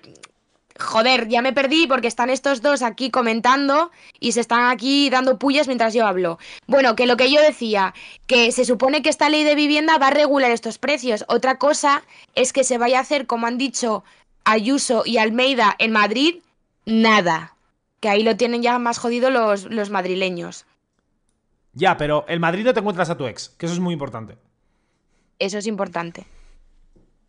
[0.80, 5.38] joder, ya me perdí porque están estos dos aquí comentando y se están aquí dando
[5.38, 6.38] pullas mientras yo hablo.
[6.66, 7.94] Bueno, que lo que yo decía,
[8.26, 11.24] que se supone que esta ley de vivienda va a regular estos precios.
[11.28, 12.02] Otra cosa
[12.34, 14.04] es que se vaya a hacer, como han dicho
[14.44, 16.36] Ayuso y Almeida en Madrid,
[16.86, 17.54] nada.
[18.00, 20.64] Que ahí lo tienen ya más jodido los, los madrileños.
[21.72, 24.36] Ya, pero en Madrid no te encuentras a tu ex, que eso es muy importante.
[25.38, 26.26] Eso es importante.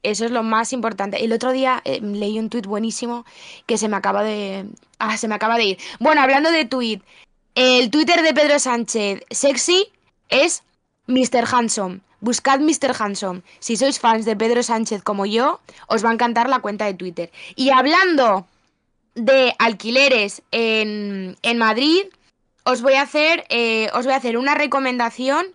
[0.04, 1.24] Eso es lo más importante.
[1.24, 3.26] El otro día eh, leí un tuit buenísimo
[3.66, 4.66] que se me acaba de.
[5.00, 5.78] Ah, se me acaba de ir.
[6.00, 7.04] Bueno, hablando de tuit,
[7.56, 9.90] el Twitter de Pedro Sánchez sexy
[10.30, 10.64] es
[11.08, 11.46] Mr.
[11.52, 12.00] Handsome.
[12.20, 12.96] Buscad Mr.
[12.98, 13.42] Handsome.
[13.60, 16.94] Si sois fans de Pedro Sánchez como yo, os va a encantar la cuenta de
[16.94, 17.32] Twitter.
[17.56, 18.46] Y hablando
[19.16, 22.06] de alquileres en, en Madrid,
[22.64, 25.48] os voy a hacer, eh, os voy a hacer una recomendación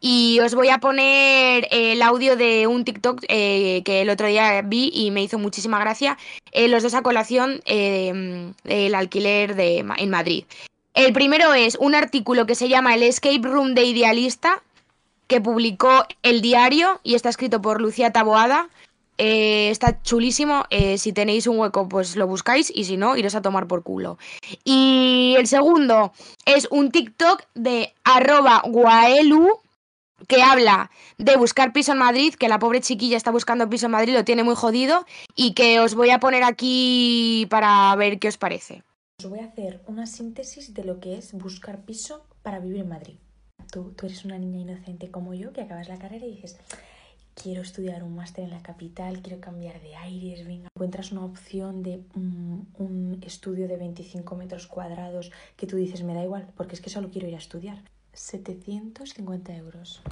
[0.00, 4.62] y os voy a poner el audio de un TikTok eh, que el otro día
[4.62, 6.16] vi y me hizo muchísima gracia.
[6.52, 10.44] Eh, los dos a colación eh, del alquiler de, en Madrid.
[10.94, 14.62] El primero es un artículo que se llama El Escape Room de Idealista,
[15.28, 18.68] que publicó El Diario y está escrito por Lucía Taboada.
[19.18, 20.64] Eh, está chulísimo.
[20.70, 23.82] eh, si tenéis un hueco, pues lo buscáis y si no, iros a tomar por
[23.82, 24.18] culo.
[24.64, 26.12] Y el segundo
[26.46, 29.60] es un TikTok de arroba guaelu
[30.28, 33.92] que habla de buscar piso en Madrid, que la pobre chiquilla está buscando piso en
[33.92, 35.06] Madrid, lo tiene muy jodido
[35.36, 38.82] y que os voy a poner aquí para ver qué os parece.
[39.18, 42.88] Os voy a hacer una síntesis de lo que es buscar piso para vivir en
[42.88, 43.16] Madrid.
[43.70, 46.58] Tú, tú eres una niña inocente como yo que acabas la carrera y dices,
[47.34, 50.68] quiero estudiar un máster en la capital, quiero cambiar de aires, venga.
[50.74, 56.14] Encuentras una opción de mm, un estudio de 25 metros cuadrados que tú dices, me
[56.14, 57.82] da igual, porque es que solo quiero ir a estudiar.
[58.12, 60.02] 750 euros.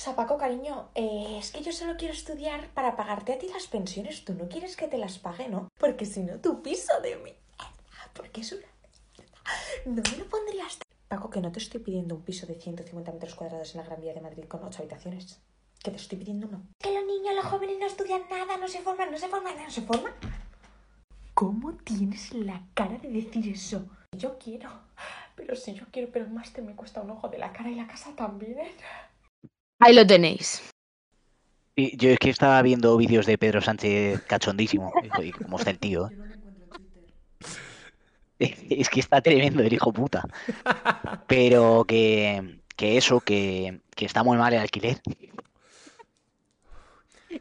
[0.00, 3.48] O sea, Paco, cariño, eh, es que yo solo quiero estudiar para pagarte a ti
[3.48, 4.24] las pensiones.
[4.24, 5.68] Tú no quieres que te las pague, ¿no?
[5.78, 7.38] Porque si no, tu piso de mierda.
[8.14, 8.66] Porque es una.
[9.84, 10.78] No me lo pondrías.
[11.08, 14.00] Paco, que no te estoy pidiendo un piso de 150 metros cuadrados en la Gran
[14.00, 15.40] Vía de Madrid con 8 habitaciones.
[15.82, 16.62] Que te estoy pidiendo uno.
[16.78, 19.70] Que los niños, los jóvenes no estudian nada, no se forman, no se forman, no
[19.70, 20.12] se forman.
[21.34, 23.86] ¿Cómo tienes la cara de decir eso?
[24.16, 24.70] Yo quiero.
[25.40, 27.74] Pero si yo quiero, pero el máster me cuesta un ojo de la cara y
[27.74, 28.58] la casa también.
[29.78, 30.62] Ahí lo tenéis.
[31.74, 34.92] Y yo es que estaba viendo vídeos de Pedro Sánchez cachondísimo.
[35.22, 36.10] Y, cómo está el tío.
[38.38, 40.26] Es que está tremendo el hijo puta.
[41.26, 45.00] Pero que, que eso, que, que está muy mal el alquiler.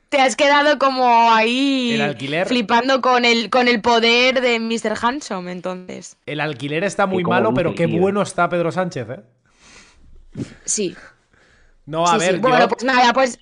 [0.10, 2.48] Te has quedado como ahí El alquiler.
[2.48, 4.94] flipando con el, con el poder de Mr.
[5.02, 6.18] Handsome, entonces.
[6.26, 8.00] El alquiler está muy malo, pero el qué tío.
[8.00, 9.22] bueno está Pedro Sánchez, ¿eh?
[10.66, 10.96] Sí.
[11.86, 12.42] No, a sí, ver, sí.
[12.42, 13.40] Bueno, yo, pues nada, pues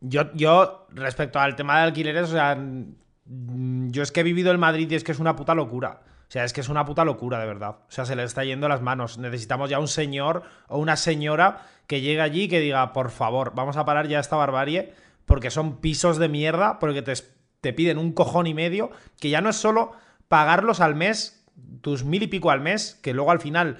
[0.00, 4.50] yo, yo, respecto al tema de alquileres, o sea, mm, yo es que he vivido
[4.50, 6.00] en Madrid y es que es una puta locura.
[6.28, 7.76] O sea, es que es una puta locura, de verdad.
[7.86, 9.18] O sea, se le está yendo las manos.
[9.18, 13.52] Necesitamos ya un señor o una señora que llegue allí y que diga, por favor,
[13.54, 14.94] vamos a parar ya esta barbarie,
[15.26, 17.12] porque son pisos de mierda, porque te,
[17.60, 19.92] te piden un cojón y medio, que ya no es solo
[20.28, 21.44] pagarlos al mes,
[21.80, 23.78] tus mil y pico al mes, que luego al final,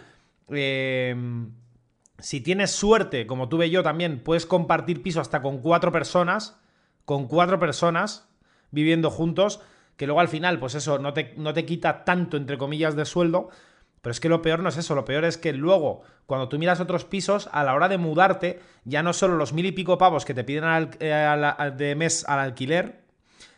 [0.48, 1.16] eh,
[2.18, 6.60] si tienes suerte, como tuve yo también, puedes compartir piso hasta con cuatro personas,
[7.04, 8.28] con cuatro personas
[8.70, 9.60] viviendo juntos,
[9.96, 13.04] que luego al final, pues eso, no te, no te quita tanto, entre comillas, de
[13.04, 13.50] sueldo.
[14.02, 16.58] Pero es que lo peor no es eso, lo peor es que luego, cuando tú
[16.58, 19.96] miras otros pisos, a la hora de mudarte, ya no solo los mil y pico
[19.96, 23.02] pavos que te piden al- eh, de mes al alquiler,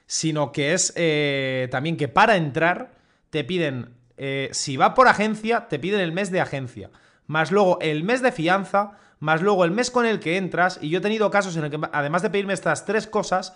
[0.06, 2.92] sino que es eh, también que para entrar
[3.30, 6.90] te piden, eh, si va por agencia, te piden el mes de agencia,
[7.26, 10.90] más luego el mes de fianza, más luego el mes con el que entras, y
[10.90, 13.54] yo he tenido casos en el que, además de pedirme estas tres cosas,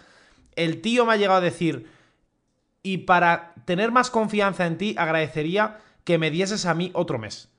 [0.56, 1.86] el tío me ha llegado a decir,
[2.82, 5.76] y para tener más confianza en ti, agradecería
[6.08, 7.50] que me dieses a mí otro mes.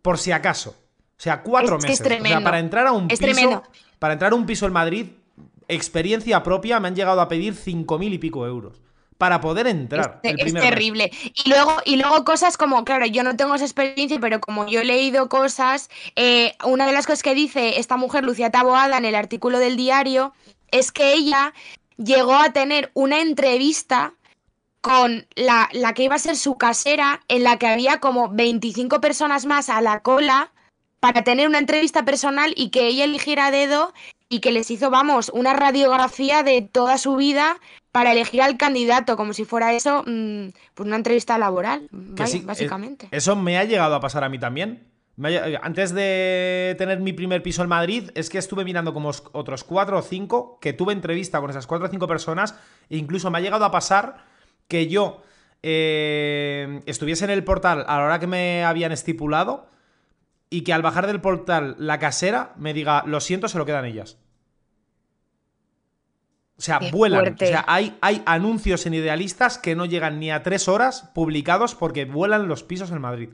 [0.00, 0.70] Por si acaso.
[0.70, 2.00] O sea, cuatro Es es meses.
[2.00, 2.42] o sea, tremendo.
[2.42, 3.20] para entrar a un Es piso.
[3.20, 3.62] tremendo.
[3.98, 5.06] Para entrar a un piso en Madrid,
[5.68, 8.80] experiencia propia, me han llegado a pedir cinco mil y pico euros.
[9.18, 10.20] Para poder entrar.
[10.22, 10.70] Es, el es primer mes.
[10.70, 11.12] terrible.
[11.44, 14.80] Y luego, y luego cosas como, claro, yo no tengo esa experiencia, pero como yo
[14.80, 19.04] he leído cosas, eh, una de las cosas que dice esta mujer, Lucía Taboada, en
[19.04, 20.32] el artículo del diario,
[20.70, 21.52] es que ella
[21.98, 24.14] llegó a tener una entrevista
[24.82, 29.00] con la, la que iba a ser su casera, en la que había como 25
[29.00, 30.50] personas más a la cola
[31.00, 33.94] para tener una entrevista personal y que ella eligiera dedo
[34.28, 37.58] y que les hizo, vamos, una radiografía de toda su vida
[37.92, 42.26] para elegir al candidato, como si fuera eso, mm, pues una entrevista laboral, Que vaya,
[42.26, 43.08] sí, eh, básicamente.
[43.12, 44.88] Eso me ha llegado a pasar a mí también.
[45.16, 49.10] Me ha- antes de tener mi primer piso en Madrid, es que estuve mirando como
[49.10, 52.54] os- otros cuatro o cinco, que tuve entrevista con esas cuatro o cinco personas,
[52.88, 54.24] e incluso me ha llegado a pasar
[54.68, 55.22] que yo
[55.62, 59.68] eh, estuviese en el portal a la hora que me habían estipulado
[60.50, 63.84] y que al bajar del portal la casera me diga, lo siento, se lo quedan
[63.84, 64.18] ellas.
[66.58, 67.20] O sea, Qué vuelan.
[67.20, 67.44] fuerte.
[67.46, 71.74] O sea, hay, hay anuncios en idealistas que no llegan ni a tres horas publicados
[71.74, 73.30] porque vuelan los pisos en Madrid.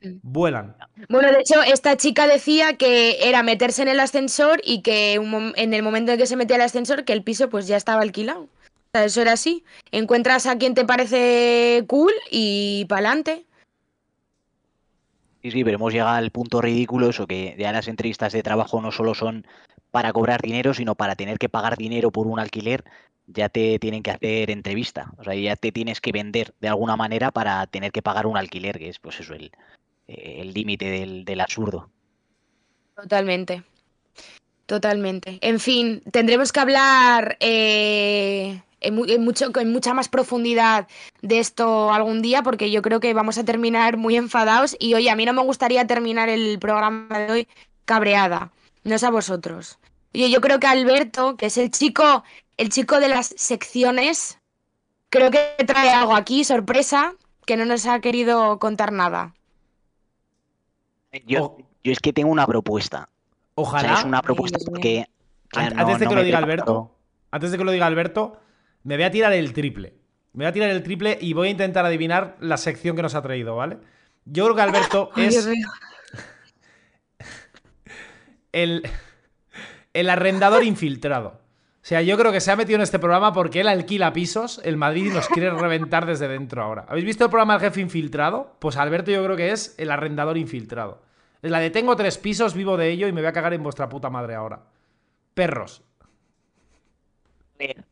[0.00, 0.18] Mm.
[0.22, 0.76] Vuelan.
[1.08, 5.74] Bueno, de hecho, esta chica decía que era meterse en el ascensor y que en
[5.74, 8.48] el momento en que se metía el ascensor, que el piso pues ya estaba alquilado.
[8.94, 9.64] Sea, eso era así.
[9.90, 13.44] Encuentras a quien te parece cool y pa'lante.
[15.42, 18.80] Sí, sí, pero hemos llegado al punto ridículo, eso que ya las entrevistas de trabajo
[18.80, 19.48] no solo son
[19.90, 22.84] para cobrar dinero, sino para tener que pagar dinero por un alquiler,
[23.26, 25.12] ya te tienen que hacer entrevista.
[25.18, 28.36] O sea, ya te tienes que vender de alguna manera para tener que pagar un
[28.36, 29.50] alquiler, que es pues eso, el
[30.06, 31.90] el límite del, del absurdo.
[32.94, 33.64] Totalmente.
[34.66, 35.38] Totalmente.
[35.42, 40.86] En fin, tendremos que hablar eh, en, mu- en mucho, en mucha más profundidad
[41.22, 44.76] de esto algún día, porque yo creo que vamos a terminar muy enfadados.
[44.78, 47.48] Y oye, a mí no me gustaría terminar el programa de hoy
[47.84, 48.50] cabreada.
[48.84, 49.78] No es a vosotros.
[50.14, 52.22] Oye, yo creo que Alberto, que es el chico,
[52.56, 54.38] el chico de las secciones,
[55.10, 57.14] creo que trae algo aquí, sorpresa,
[57.46, 59.34] que no nos ha querido contar nada.
[61.26, 63.08] Yo, O- yo es que tengo una propuesta.
[63.54, 63.88] O Ojalá.
[63.88, 65.06] sea, es una propuesta porque.
[65.48, 66.38] claro, An- no- antes de que lo diga.
[66.38, 66.90] Alberto,
[67.30, 68.36] antes de que lo diga Alberto,
[68.84, 69.94] me voy a tirar el triple.
[70.32, 73.14] Me voy a tirar el triple y voy a intentar adivinar la sección que nos
[73.14, 73.78] ha traído, ¿vale?
[74.24, 75.46] Yo creo que Alberto es
[78.52, 78.82] el,
[79.92, 81.44] el arrendador infiltrado.
[81.84, 84.58] O sea, yo creo que se ha metido en este programa porque él alquila pisos,
[84.64, 86.86] el Madrid y nos quiere reventar desde dentro ahora.
[86.88, 88.56] ¿Habéis visto el programa El Jefe Infiltrado?
[88.58, 91.02] Pues Alberto yo creo que es el arrendador infiltrado.
[91.42, 93.62] Es la de tengo tres pisos, vivo de ello y me voy a cagar en
[93.62, 94.62] vuestra puta madre ahora.
[95.34, 95.82] Perros.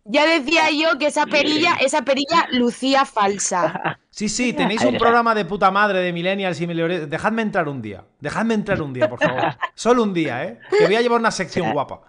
[0.05, 3.99] Ya decía yo que esa perilla, esa perilla lucía falsa.
[4.15, 7.09] Sí, sí, tenéis un programa de puta madre de millennials y millennials.
[7.09, 8.05] Dejadme entrar un día.
[8.21, 9.57] Dejadme entrar un día, por favor.
[9.75, 10.59] Solo un día, ¿eh?
[10.69, 12.03] Que voy a llevar una sección guapa.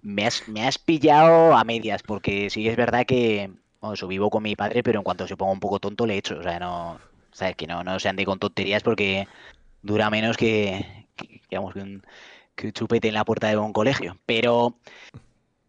[0.00, 3.50] Me has, me has pillado a medias, porque sí es verdad que.
[3.82, 6.16] Bueno, eso, vivo con mi padre, pero en cuanto se ponga un poco tonto le
[6.16, 6.38] echo.
[6.38, 6.98] O sea, no.
[7.30, 7.56] ¿Sabes?
[7.56, 9.28] Que no, no se ande con tonterías porque
[9.82, 11.04] dura menos que.
[11.14, 12.02] que, digamos, que un,
[12.54, 14.16] que un chupete en la puerta de un colegio.
[14.24, 14.78] Pero.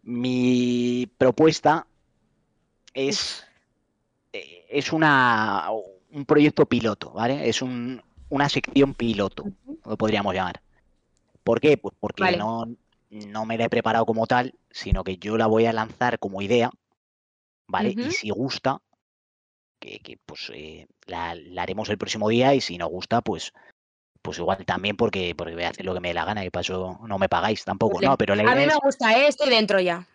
[0.07, 1.85] Mi propuesta
[2.93, 3.45] es.
[4.31, 5.69] eh, Es una.
[6.13, 7.49] Un proyecto piloto, ¿vale?
[7.49, 9.43] Es un, una sección piloto,
[9.85, 10.61] lo podríamos llamar.
[11.43, 11.77] ¿Por qué?
[11.77, 12.37] Pues porque Vale.
[12.37, 12.65] no,
[13.09, 16.41] no me la he preparado como tal, sino que yo la voy a lanzar como
[16.41, 16.71] idea,
[17.67, 17.93] ¿vale?
[17.97, 18.81] Y si gusta,
[19.79, 23.51] que, que, pues eh, la, la haremos el próximo día y si no gusta, pues
[24.27, 26.49] pues igual también porque, porque voy a hacer lo que me dé la gana y
[26.49, 28.07] para eso no me pagáis tampoco, Vale.
[28.07, 28.17] ¿no?
[28.17, 29.27] Pero la A mí me es, gusta, ¿eh?
[29.29, 30.05] estoy dentro ya.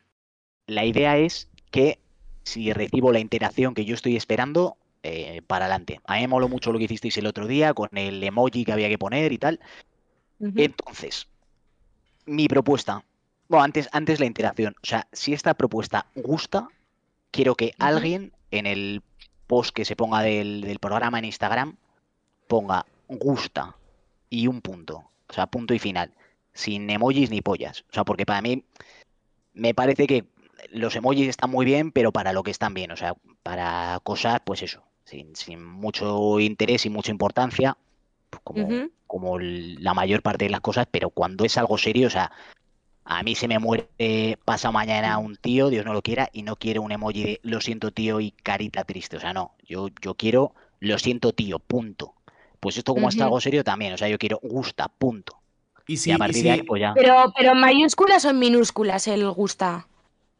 [0.66, 1.98] la idea es que
[2.42, 5.98] si recibo la interacción que yo estoy esperando, eh, para adelante.
[6.04, 8.72] A mí me moló mucho lo que hicisteis el otro día con el emoji que
[8.72, 9.60] había que poner y tal.
[10.40, 11.26] Entonces,
[12.26, 13.02] mi propuesta.
[13.48, 14.74] Bueno, antes, antes la interacción.
[14.82, 16.68] O sea, si esta propuesta gusta,
[17.30, 19.02] quiero que alguien en el
[19.46, 21.76] post que se ponga del, del programa en Instagram
[22.46, 23.74] ponga gusta
[24.32, 25.04] y un punto.
[25.28, 26.10] O sea, punto y final.
[26.54, 27.84] Sin emojis ni pollas.
[27.90, 28.64] O sea, porque para mí
[29.52, 30.24] me parece que
[30.70, 32.90] los emojis están muy bien, pero para lo que están bien.
[32.92, 34.82] O sea, para cosas, pues eso.
[35.04, 37.76] Sin, sin mucho interés y mucha importancia.
[38.30, 38.68] pues como,
[39.06, 42.32] como la mayor parte de las cosas, pero cuando es algo serio, o sea,
[43.04, 46.56] a mí se me muere pasa mañana un tío, Dios no lo quiera, y no
[46.56, 50.14] quiero un emoji de lo siento tío y carita triste, o sea, no, yo, yo
[50.14, 52.14] quiero lo siento tío, punto.
[52.62, 53.26] Pues esto como está Ujú.
[53.26, 55.36] algo serio también, o sea, yo quiero gusta, punto.
[55.88, 56.92] Y Y si, a y partir si- de ahí, pues ya.
[56.94, 59.88] Pero, pero en mayúsculas o en minúsculas el gusta.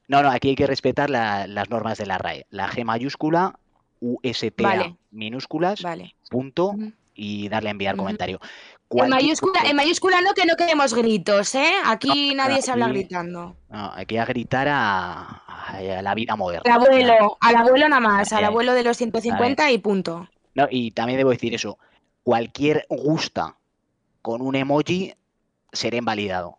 [0.06, 2.46] No, no, aquí hay que respetar la- las normas de la RAE.
[2.50, 3.58] La G mayúscula,
[4.00, 4.96] USTA Vale.
[5.10, 6.14] minúsculas, Vale.
[6.30, 6.76] punto,
[7.12, 8.40] y darle a enviar comentario.
[8.90, 11.72] En mayúscula, en mayúscula no, que no queremos gritos, ¿eh?
[11.86, 13.56] Aquí No, nadie se habla aquí- gritando.
[13.68, 15.22] No, hay que gritar a,
[15.66, 16.72] a la vida moderna.
[16.72, 20.28] Al abuelo, al abuelo nada más, al abuelo de los 150 y punto.
[20.54, 21.78] No, y también debo decir eso.
[22.24, 23.56] Cualquier gusta
[24.22, 25.14] con un emoji
[25.72, 26.58] será invalidado.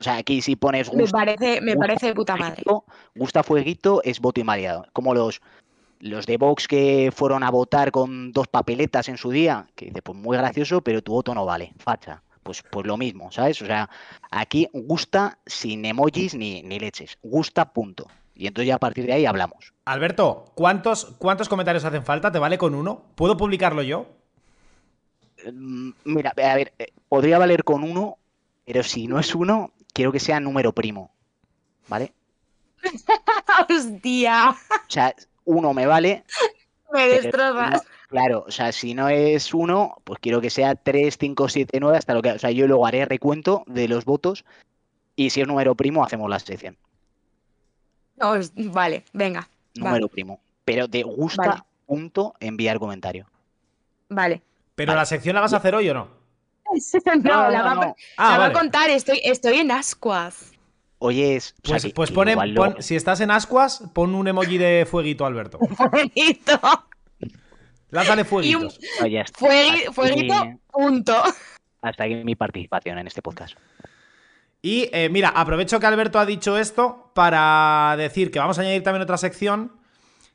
[0.00, 2.62] O sea, aquí si pones Me gusta, parece, me gusta parece de puta madre.
[2.62, 4.86] fueguito, gusta fueguito es voto invalidado.
[4.92, 5.40] Como los,
[6.00, 10.02] los de Vox que fueron a votar con dos papeletas en su día, que dice,
[10.02, 12.22] pues muy gracioso, pero tu voto no vale, facha.
[12.42, 13.62] Pues, pues lo mismo, ¿sabes?
[13.62, 13.88] O sea,
[14.30, 17.16] aquí gusta sin emojis ni, ni leches.
[17.22, 18.06] Gusta, punto.
[18.34, 19.72] Y entonces ya a partir de ahí hablamos.
[19.86, 22.30] Alberto, ¿cuántos, ¿cuántos comentarios hacen falta?
[22.32, 23.04] ¿Te vale con uno?
[23.14, 24.06] ¿Puedo publicarlo yo?
[25.52, 28.18] Mm, Mira, a ver, eh, podría valer con uno,
[28.64, 31.10] pero si no es uno, quiero que sea número primo.
[31.88, 32.12] ¿Vale?
[33.68, 34.56] Hostia, O
[34.90, 36.24] sea, uno me vale.
[36.92, 37.70] me destrozas.
[37.72, 41.78] no- claro, o sea, si no es uno, pues quiero que sea 3, 5, 7,
[41.80, 42.32] 9, hasta lo que.
[42.32, 44.44] O sea, yo luego haré recuento de los votos.
[45.16, 46.76] Y si es número primo, hacemos la sección.
[48.16, 48.34] No,
[48.72, 49.48] vale, venga.
[49.74, 50.40] Número primo.
[50.64, 51.62] Pero de gusta, Vale.
[51.86, 53.26] punto, enviar comentario.
[54.08, 54.42] Vale.
[54.74, 55.00] ¿Pero Vale.
[55.00, 56.08] la sección la vas a hacer hoy o no?
[57.22, 57.96] No, la, va, a- no.
[58.16, 58.52] Ah, la va a vale.
[58.54, 60.52] contar, estoy, estoy en ascuas.
[60.98, 61.54] Oye, es.
[61.62, 64.26] o sea, Pues, que- pues pone- igual lo- pon- si estás en ascuas, pon un
[64.26, 65.58] emoji de fueguito, Alberto.
[65.92, 66.60] Bonito.
[67.90, 68.80] Lánzale fueguitos.
[69.00, 71.22] Fuegui- Hasta fueguito, aquí- punto.
[71.82, 73.56] Hasta aquí mi participación en este podcast.
[74.62, 78.82] Y eh, mira, aprovecho que Alberto ha dicho esto para decir que vamos a añadir
[78.82, 79.72] también otra sección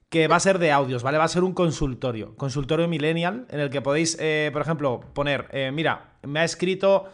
[0.10, 1.18] que va a ser de audios, ¿vale?
[1.18, 5.48] Va a ser un consultorio, consultorio millennial, en el que podéis, eh, por ejemplo, poner,
[5.52, 7.06] eh, mira, me ha escrito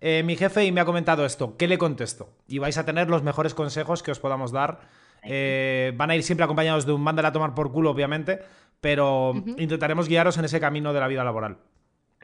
[0.00, 2.28] eh, mi jefe y me ha comentado esto, ¿qué le contesto?
[2.46, 4.80] Y vais a tener los mejores consejos que os podamos dar.
[5.22, 8.40] Eh, van a ir siempre acompañados de un mándale a tomar por culo, obviamente,
[8.80, 11.56] pero intentaremos guiaros en ese camino de la vida laboral.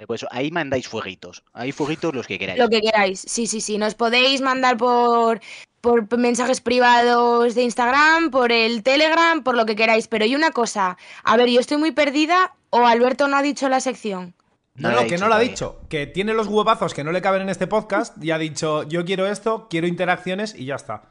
[0.06, 1.42] Pues ahí mandáis fueguitos.
[1.52, 2.58] Ahí fueguitos los que queráis.
[2.58, 3.20] Lo que queráis.
[3.20, 3.78] Sí, sí, sí.
[3.78, 5.40] Nos podéis mandar por,
[5.80, 10.08] por mensajes privados de Instagram, por el Telegram, por lo que queráis.
[10.08, 10.96] Pero y una cosa.
[11.24, 14.34] A ver, yo estoy muy perdida o Alberto no ha dicho la sección.
[14.74, 15.80] No, No que no lo ha dicho.
[15.88, 19.04] Que tiene los huevazos que no le caben en este podcast y ha dicho, yo
[19.04, 21.02] quiero esto, quiero interacciones y ya está.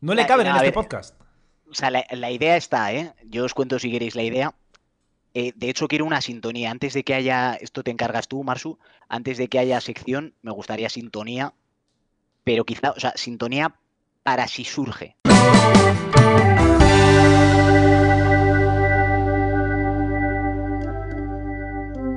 [0.00, 0.74] No le caben no, en este ver.
[0.74, 1.14] podcast.
[1.70, 3.12] O sea, la, la idea está, ¿eh?
[3.24, 4.54] Yo os cuento si queréis la idea.
[5.34, 6.70] Eh, de hecho, quiero una sintonía.
[6.70, 10.50] Antes de que haya, esto te encargas tú, Marsu, antes de que haya sección, me
[10.52, 11.52] gustaría sintonía,
[12.48, 13.74] pero quizá, o sea, sintonía
[14.22, 15.16] para si surge.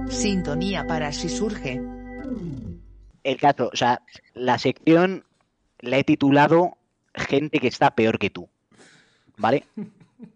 [0.08, 1.82] Sintonía para si surge.
[3.26, 4.04] El caso, o sea,
[4.34, 5.26] la sección
[5.80, 6.78] la he titulado
[7.14, 8.48] Gente que está peor que tú.
[9.36, 9.66] ¿Vale?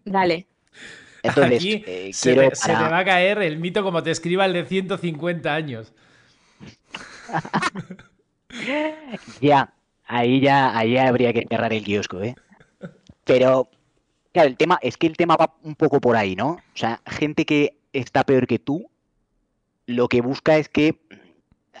[0.04, 0.46] Dale.
[1.22, 4.10] Entonces, Aquí eh, se, quiero te, se te va a caer el mito como te
[4.10, 5.94] escriba el de 150 años.
[9.40, 9.72] Ya,
[10.06, 12.34] ahí ya, ahí ya habría que cerrar el kiosco, ¿eh?
[13.24, 13.68] Pero,
[14.32, 16.50] claro, el tema, es que el tema va un poco por ahí, ¿no?
[16.52, 18.88] O sea, gente que está peor que tú,
[19.86, 21.00] lo que busca es que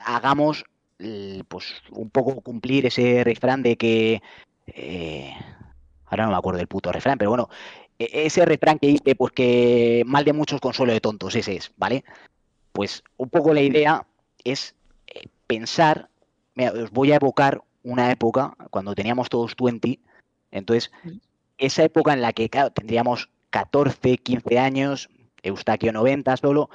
[0.04, 0.64] hagamos,
[1.48, 4.22] pues, un poco cumplir ese refrán de que,
[4.68, 5.32] eh,
[6.06, 7.48] ahora no me acuerdo del puto refrán, pero bueno,
[7.98, 11.72] e- ese refrán que dice, pues que mal de muchos consuelo de tontos, ese es,
[11.76, 12.04] ¿vale?
[12.72, 14.06] Pues un poco la idea
[14.44, 14.74] es
[15.06, 16.08] eh, pensar
[16.56, 20.00] Mira, os voy a evocar una época cuando teníamos todos 20.
[20.50, 20.90] Entonces,
[21.56, 25.08] esa época en la que, claro, tendríamos 14, 15 años,
[25.42, 26.68] Eustaquio 90 solo,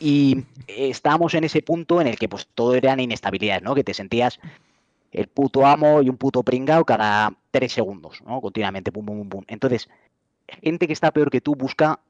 [0.00, 3.74] y estábamos en ese punto en el que pues todo eran inestabilidades, ¿no?
[3.74, 4.40] Que te sentías
[5.12, 8.40] el puto amo y un puto pringao cada tres segundos, ¿no?
[8.40, 9.44] Continuamente, pum, pum, pum, pum.
[9.46, 9.88] Entonces,
[10.62, 12.00] gente que está peor que tú busca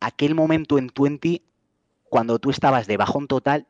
[0.00, 1.42] aquel momento en 20
[2.08, 3.66] cuando tú estabas de bajón total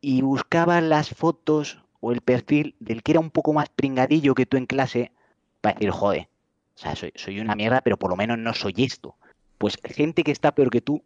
[0.00, 4.46] y buscabas las fotos o el perfil del que era un poco más pringadillo que
[4.46, 5.12] tú en clase
[5.60, 6.28] para decir, joder,
[6.76, 9.16] o sea, soy, soy una mierda, pero por lo menos no soy esto.
[9.58, 11.02] Pues gente que está peor que tú,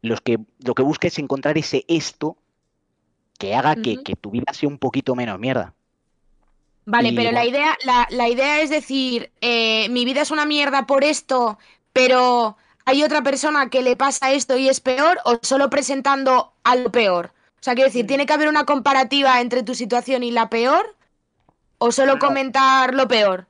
[0.00, 2.36] los que, lo que busca es encontrar ese esto
[3.38, 5.74] que haga que, que tu vida sea un poquito menos mierda.
[6.86, 10.46] Vale, Y pero la idea, la, la idea es decir, eh, mi vida es una
[10.46, 11.58] mierda por esto,
[11.92, 16.76] pero hay otra persona que le pasa esto y es peor, o solo presentando a
[16.76, 17.32] lo peor.
[17.60, 20.96] O sea, quiero decir, ¿tiene que haber una comparativa entre tu situación y la peor?
[21.76, 22.18] ¿O solo No.
[22.18, 23.46] comentar lo peor?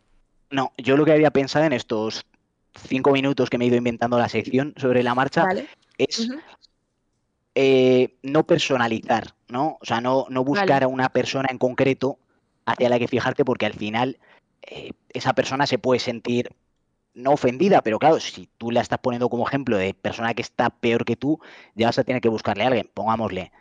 [0.50, 2.26] No, yo lo que había pensado en estos
[2.88, 5.68] cinco minutos que me he ido inventando la sección sobre la marcha Vale.
[5.96, 6.28] es
[7.54, 9.78] eh, no personalizar, ¿no?
[9.80, 10.84] O sea, no, no buscar Vale.
[10.86, 12.18] a una persona en concreto
[12.66, 14.18] hacia la que fijarte porque al final
[14.62, 16.50] eh, esa persona se puede sentir
[17.14, 20.70] no ofendida, pero claro, si tú la estás poniendo como ejemplo de persona que está
[20.70, 21.40] peor que tú,
[21.74, 22.90] ya vas a tener que buscarle a alguien.
[22.92, 23.52] Pongámosle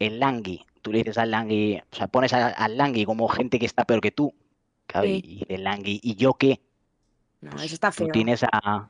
[0.00, 0.64] el Langui.
[0.82, 4.00] Tú le dices al Langui, o sea, pones al Langui como gente que está peor
[4.00, 4.34] que tú.
[4.92, 5.22] Sí.
[5.24, 6.60] y, el Langui, ¿y yo qué?
[7.40, 8.12] No, eso está Tú feo.
[8.12, 8.88] tienes a,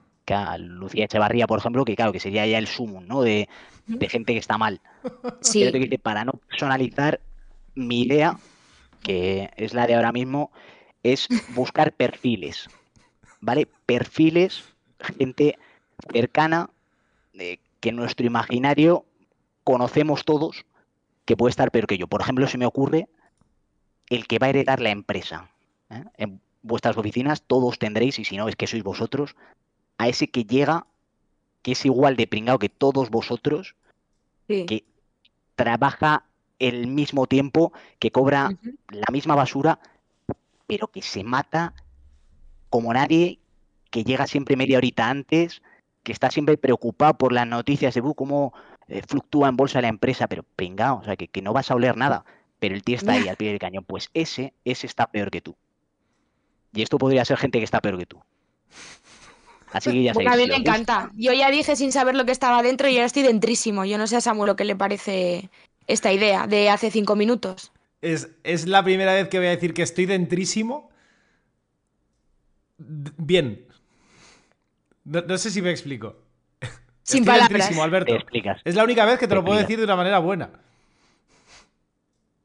[0.59, 3.21] Lucía Echevarría, por ejemplo, que claro, que sería ya el sumum, ¿no?
[3.23, 3.49] De,
[3.87, 4.81] de gente que está mal.
[5.41, 5.69] Sí.
[5.73, 7.21] Pero para no personalizar,
[7.75, 8.39] mi idea,
[9.03, 10.53] que es la de ahora mismo,
[11.03, 12.69] es buscar perfiles,
[13.41, 13.67] ¿vale?
[13.87, 14.65] Perfiles,
[15.19, 15.59] gente
[16.13, 16.71] cercana,
[17.35, 19.05] eh, que en nuestro imaginario
[19.65, 20.65] conocemos todos,
[21.31, 22.09] que puede estar peor que yo.
[22.09, 23.09] Por ejemplo, se me ocurre
[24.09, 25.49] el que va a heredar la empresa.
[25.89, 26.03] ¿eh?
[26.17, 29.37] En vuestras oficinas todos tendréis, y si no es que sois vosotros,
[29.97, 30.89] a ese que llega,
[31.63, 33.77] que es igual de pringado que todos vosotros,
[34.49, 34.67] Sí.
[34.67, 34.85] que
[35.55, 36.25] trabaja
[36.59, 38.51] el mismo tiempo, que cobra
[38.89, 39.79] la misma basura,
[40.67, 41.75] pero que se mata
[42.71, 43.39] como nadie,
[43.93, 45.63] que llega siempre media horita antes,
[46.03, 48.53] que está siempre preocupado por las noticias de "Bu, cómo
[48.91, 51.75] eh, fluctúa en bolsa la empresa, pero pringao, o sea, que, que no vas a
[51.75, 52.25] oler nada,
[52.59, 53.85] pero el tío está ahí al pie del cañón.
[53.85, 55.57] Pues ese, ese está peor que tú.
[56.73, 58.21] Y esto podría ser gente que está peor que tú.
[59.73, 60.43] Así que ya Bueno, sabéis.
[60.43, 61.11] a mí me gusta- encanta.
[61.17, 63.85] Yo ya dije sin saber lo que estaba dentro y ahora estoy dentrísimo.
[63.85, 65.49] Yo no sé a Samuel lo que le parece
[65.87, 67.73] esta idea de hace cinco minutos.
[68.03, 70.91] Es, es la primera vez que voy a decir que estoy dentrísimo.
[72.79, 73.65] D- Bien.
[75.05, 76.17] No, no sé si me explico.
[77.11, 77.69] Sin estoy palabras.
[77.69, 78.15] Te Alberto.
[78.15, 78.61] explicas.
[78.65, 80.51] Es la única vez que te Te lo puedo decir de una manera buena.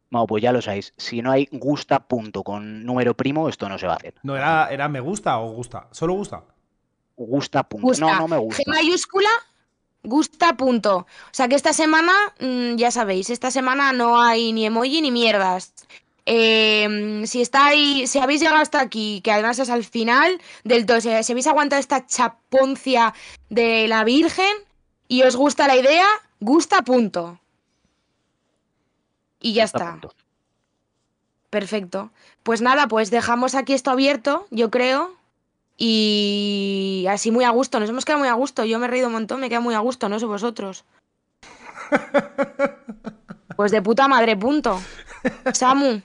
[0.10, 0.94] Bueno, pues ya lo sabéis.
[0.98, 4.14] Si no hay gusta punto con número primo, esto no se va a hacer.
[4.24, 5.88] No, era, era me gusta o gusta.
[5.92, 6.44] ¿Solo gusta?
[7.18, 7.88] Gusta punto.
[7.88, 8.06] Gusta.
[8.06, 8.64] No, no me gusta.
[8.64, 9.30] G mayúscula,
[10.04, 10.98] gusta punto.
[11.00, 15.12] O sea que esta semana, mm, ya sabéis, esta semana no hay ni emoji ni
[15.12, 15.74] mierdas.
[16.26, 21.00] Eh, si estáis, si habéis llegado hasta aquí, que además es al final del todo,
[21.02, 23.14] si habéis aguantado esta chaponcia
[23.50, 24.56] de la Virgen
[25.08, 26.08] y os gusta la idea,
[26.40, 27.40] gusta punto.
[29.40, 29.92] Y ya Gusta está.
[29.92, 30.16] punto.
[31.52, 32.12] Perfecto.
[32.44, 35.16] Pues nada, pues dejamos aquí esto abierto, yo creo.
[35.78, 37.80] Y así muy a gusto.
[37.80, 38.66] Nos hemos quedado muy a gusto.
[38.66, 40.86] Yo me he reído un montón, me queda muy a gusto, no sé vosotros.
[43.56, 44.86] Pues de puta madre, punto.
[45.54, 46.02] Samu,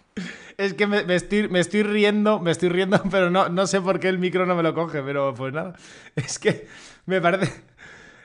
[0.56, 4.00] Es que me, estoy, me estoy riendo, me estoy riendo, pero no, no sé por
[4.00, 5.74] qué el micro no me lo coge, pero pues nada.
[6.16, 6.66] Es que
[7.06, 7.62] me parece.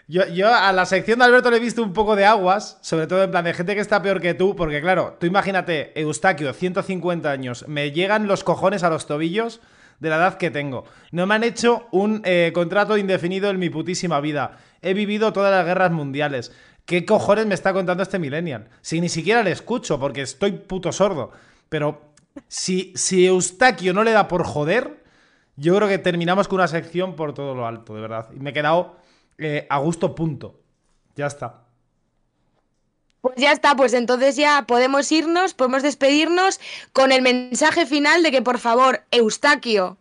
[0.08, 3.08] Yo, yo a la sección de Alberto le he visto un poco de aguas, sobre
[3.08, 6.54] todo en plan de gente que está peor que tú, porque claro, tú imagínate, Eustaquio,
[6.54, 9.62] 150 años, me llegan los cojones a los tobillos
[10.00, 10.86] de la edad que tengo.
[11.12, 14.58] No me han hecho un eh, contrato indefinido en mi putísima vida.
[14.82, 16.52] He vivido todas las guerras mundiales.
[16.86, 18.70] ¿Qué cojones me está contando este millennial?
[18.82, 21.32] Si ni siquiera le escucho, porque estoy puto sordo.
[21.68, 22.14] Pero
[22.48, 25.04] si, si Eustaquio no le da por joder,
[25.56, 28.30] yo creo que terminamos con una sección por todo lo alto, de verdad.
[28.36, 28.98] Y me he quedado
[29.38, 30.60] eh, a gusto, punto.
[31.16, 31.64] Ya está.
[33.22, 36.60] pues ya está, pues entonces ya podemos irnos, podemos despedirnos
[36.94, 39.98] con el mensaje final de que por favor, Eustaquio,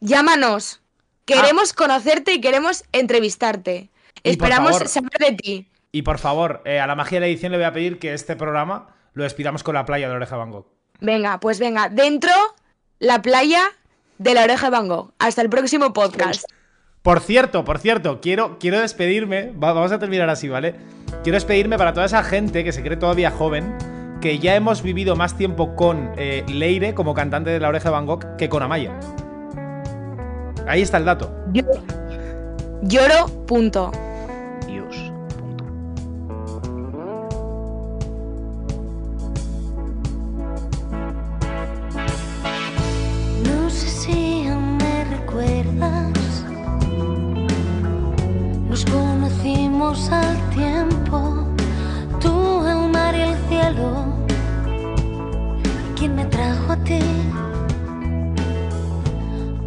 [0.00, 0.80] llámanos.
[1.24, 3.90] Queremos conocerte y queremos entrevistarte.
[4.24, 5.68] Y Esperamos saber de ti.
[5.92, 8.14] Y por favor, eh, a la magia de la edición le voy a pedir que
[8.14, 10.66] este programa lo despidamos con la playa de Oreja Van Gogh.
[11.00, 12.30] Venga, pues venga, dentro
[12.98, 13.60] la playa
[14.18, 15.12] de la oreja de Van Gogh.
[15.18, 16.44] Hasta el próximo podcast.
[17.02, 19.50] Por cierto, por cierto, quiero, quiero despedirme.
[19.52, 20.76] va- vamos a terminar así, ¿vale?
[21.24, 23.76] Quiero despedirme para toda esa gente que se cree todavía joven,
[24.22, 27.92] que ya hemos vivido más tiempo con eh, Leire como cantante de La Oreja de
[27.92, 28.98] Van Gogh que con Amaya.
[30.66, 31.34] Ahí está el dato.
[32.82, 33.90] Lloro, punto.
[49.90, 51.44] al tiempo,
[52.20, 54.06] tú, el mar y el cielo,
[55.96, 57.00] quien me trajo a ti,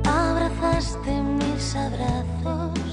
[0.06, 2.85] abrazaste mis abrazos.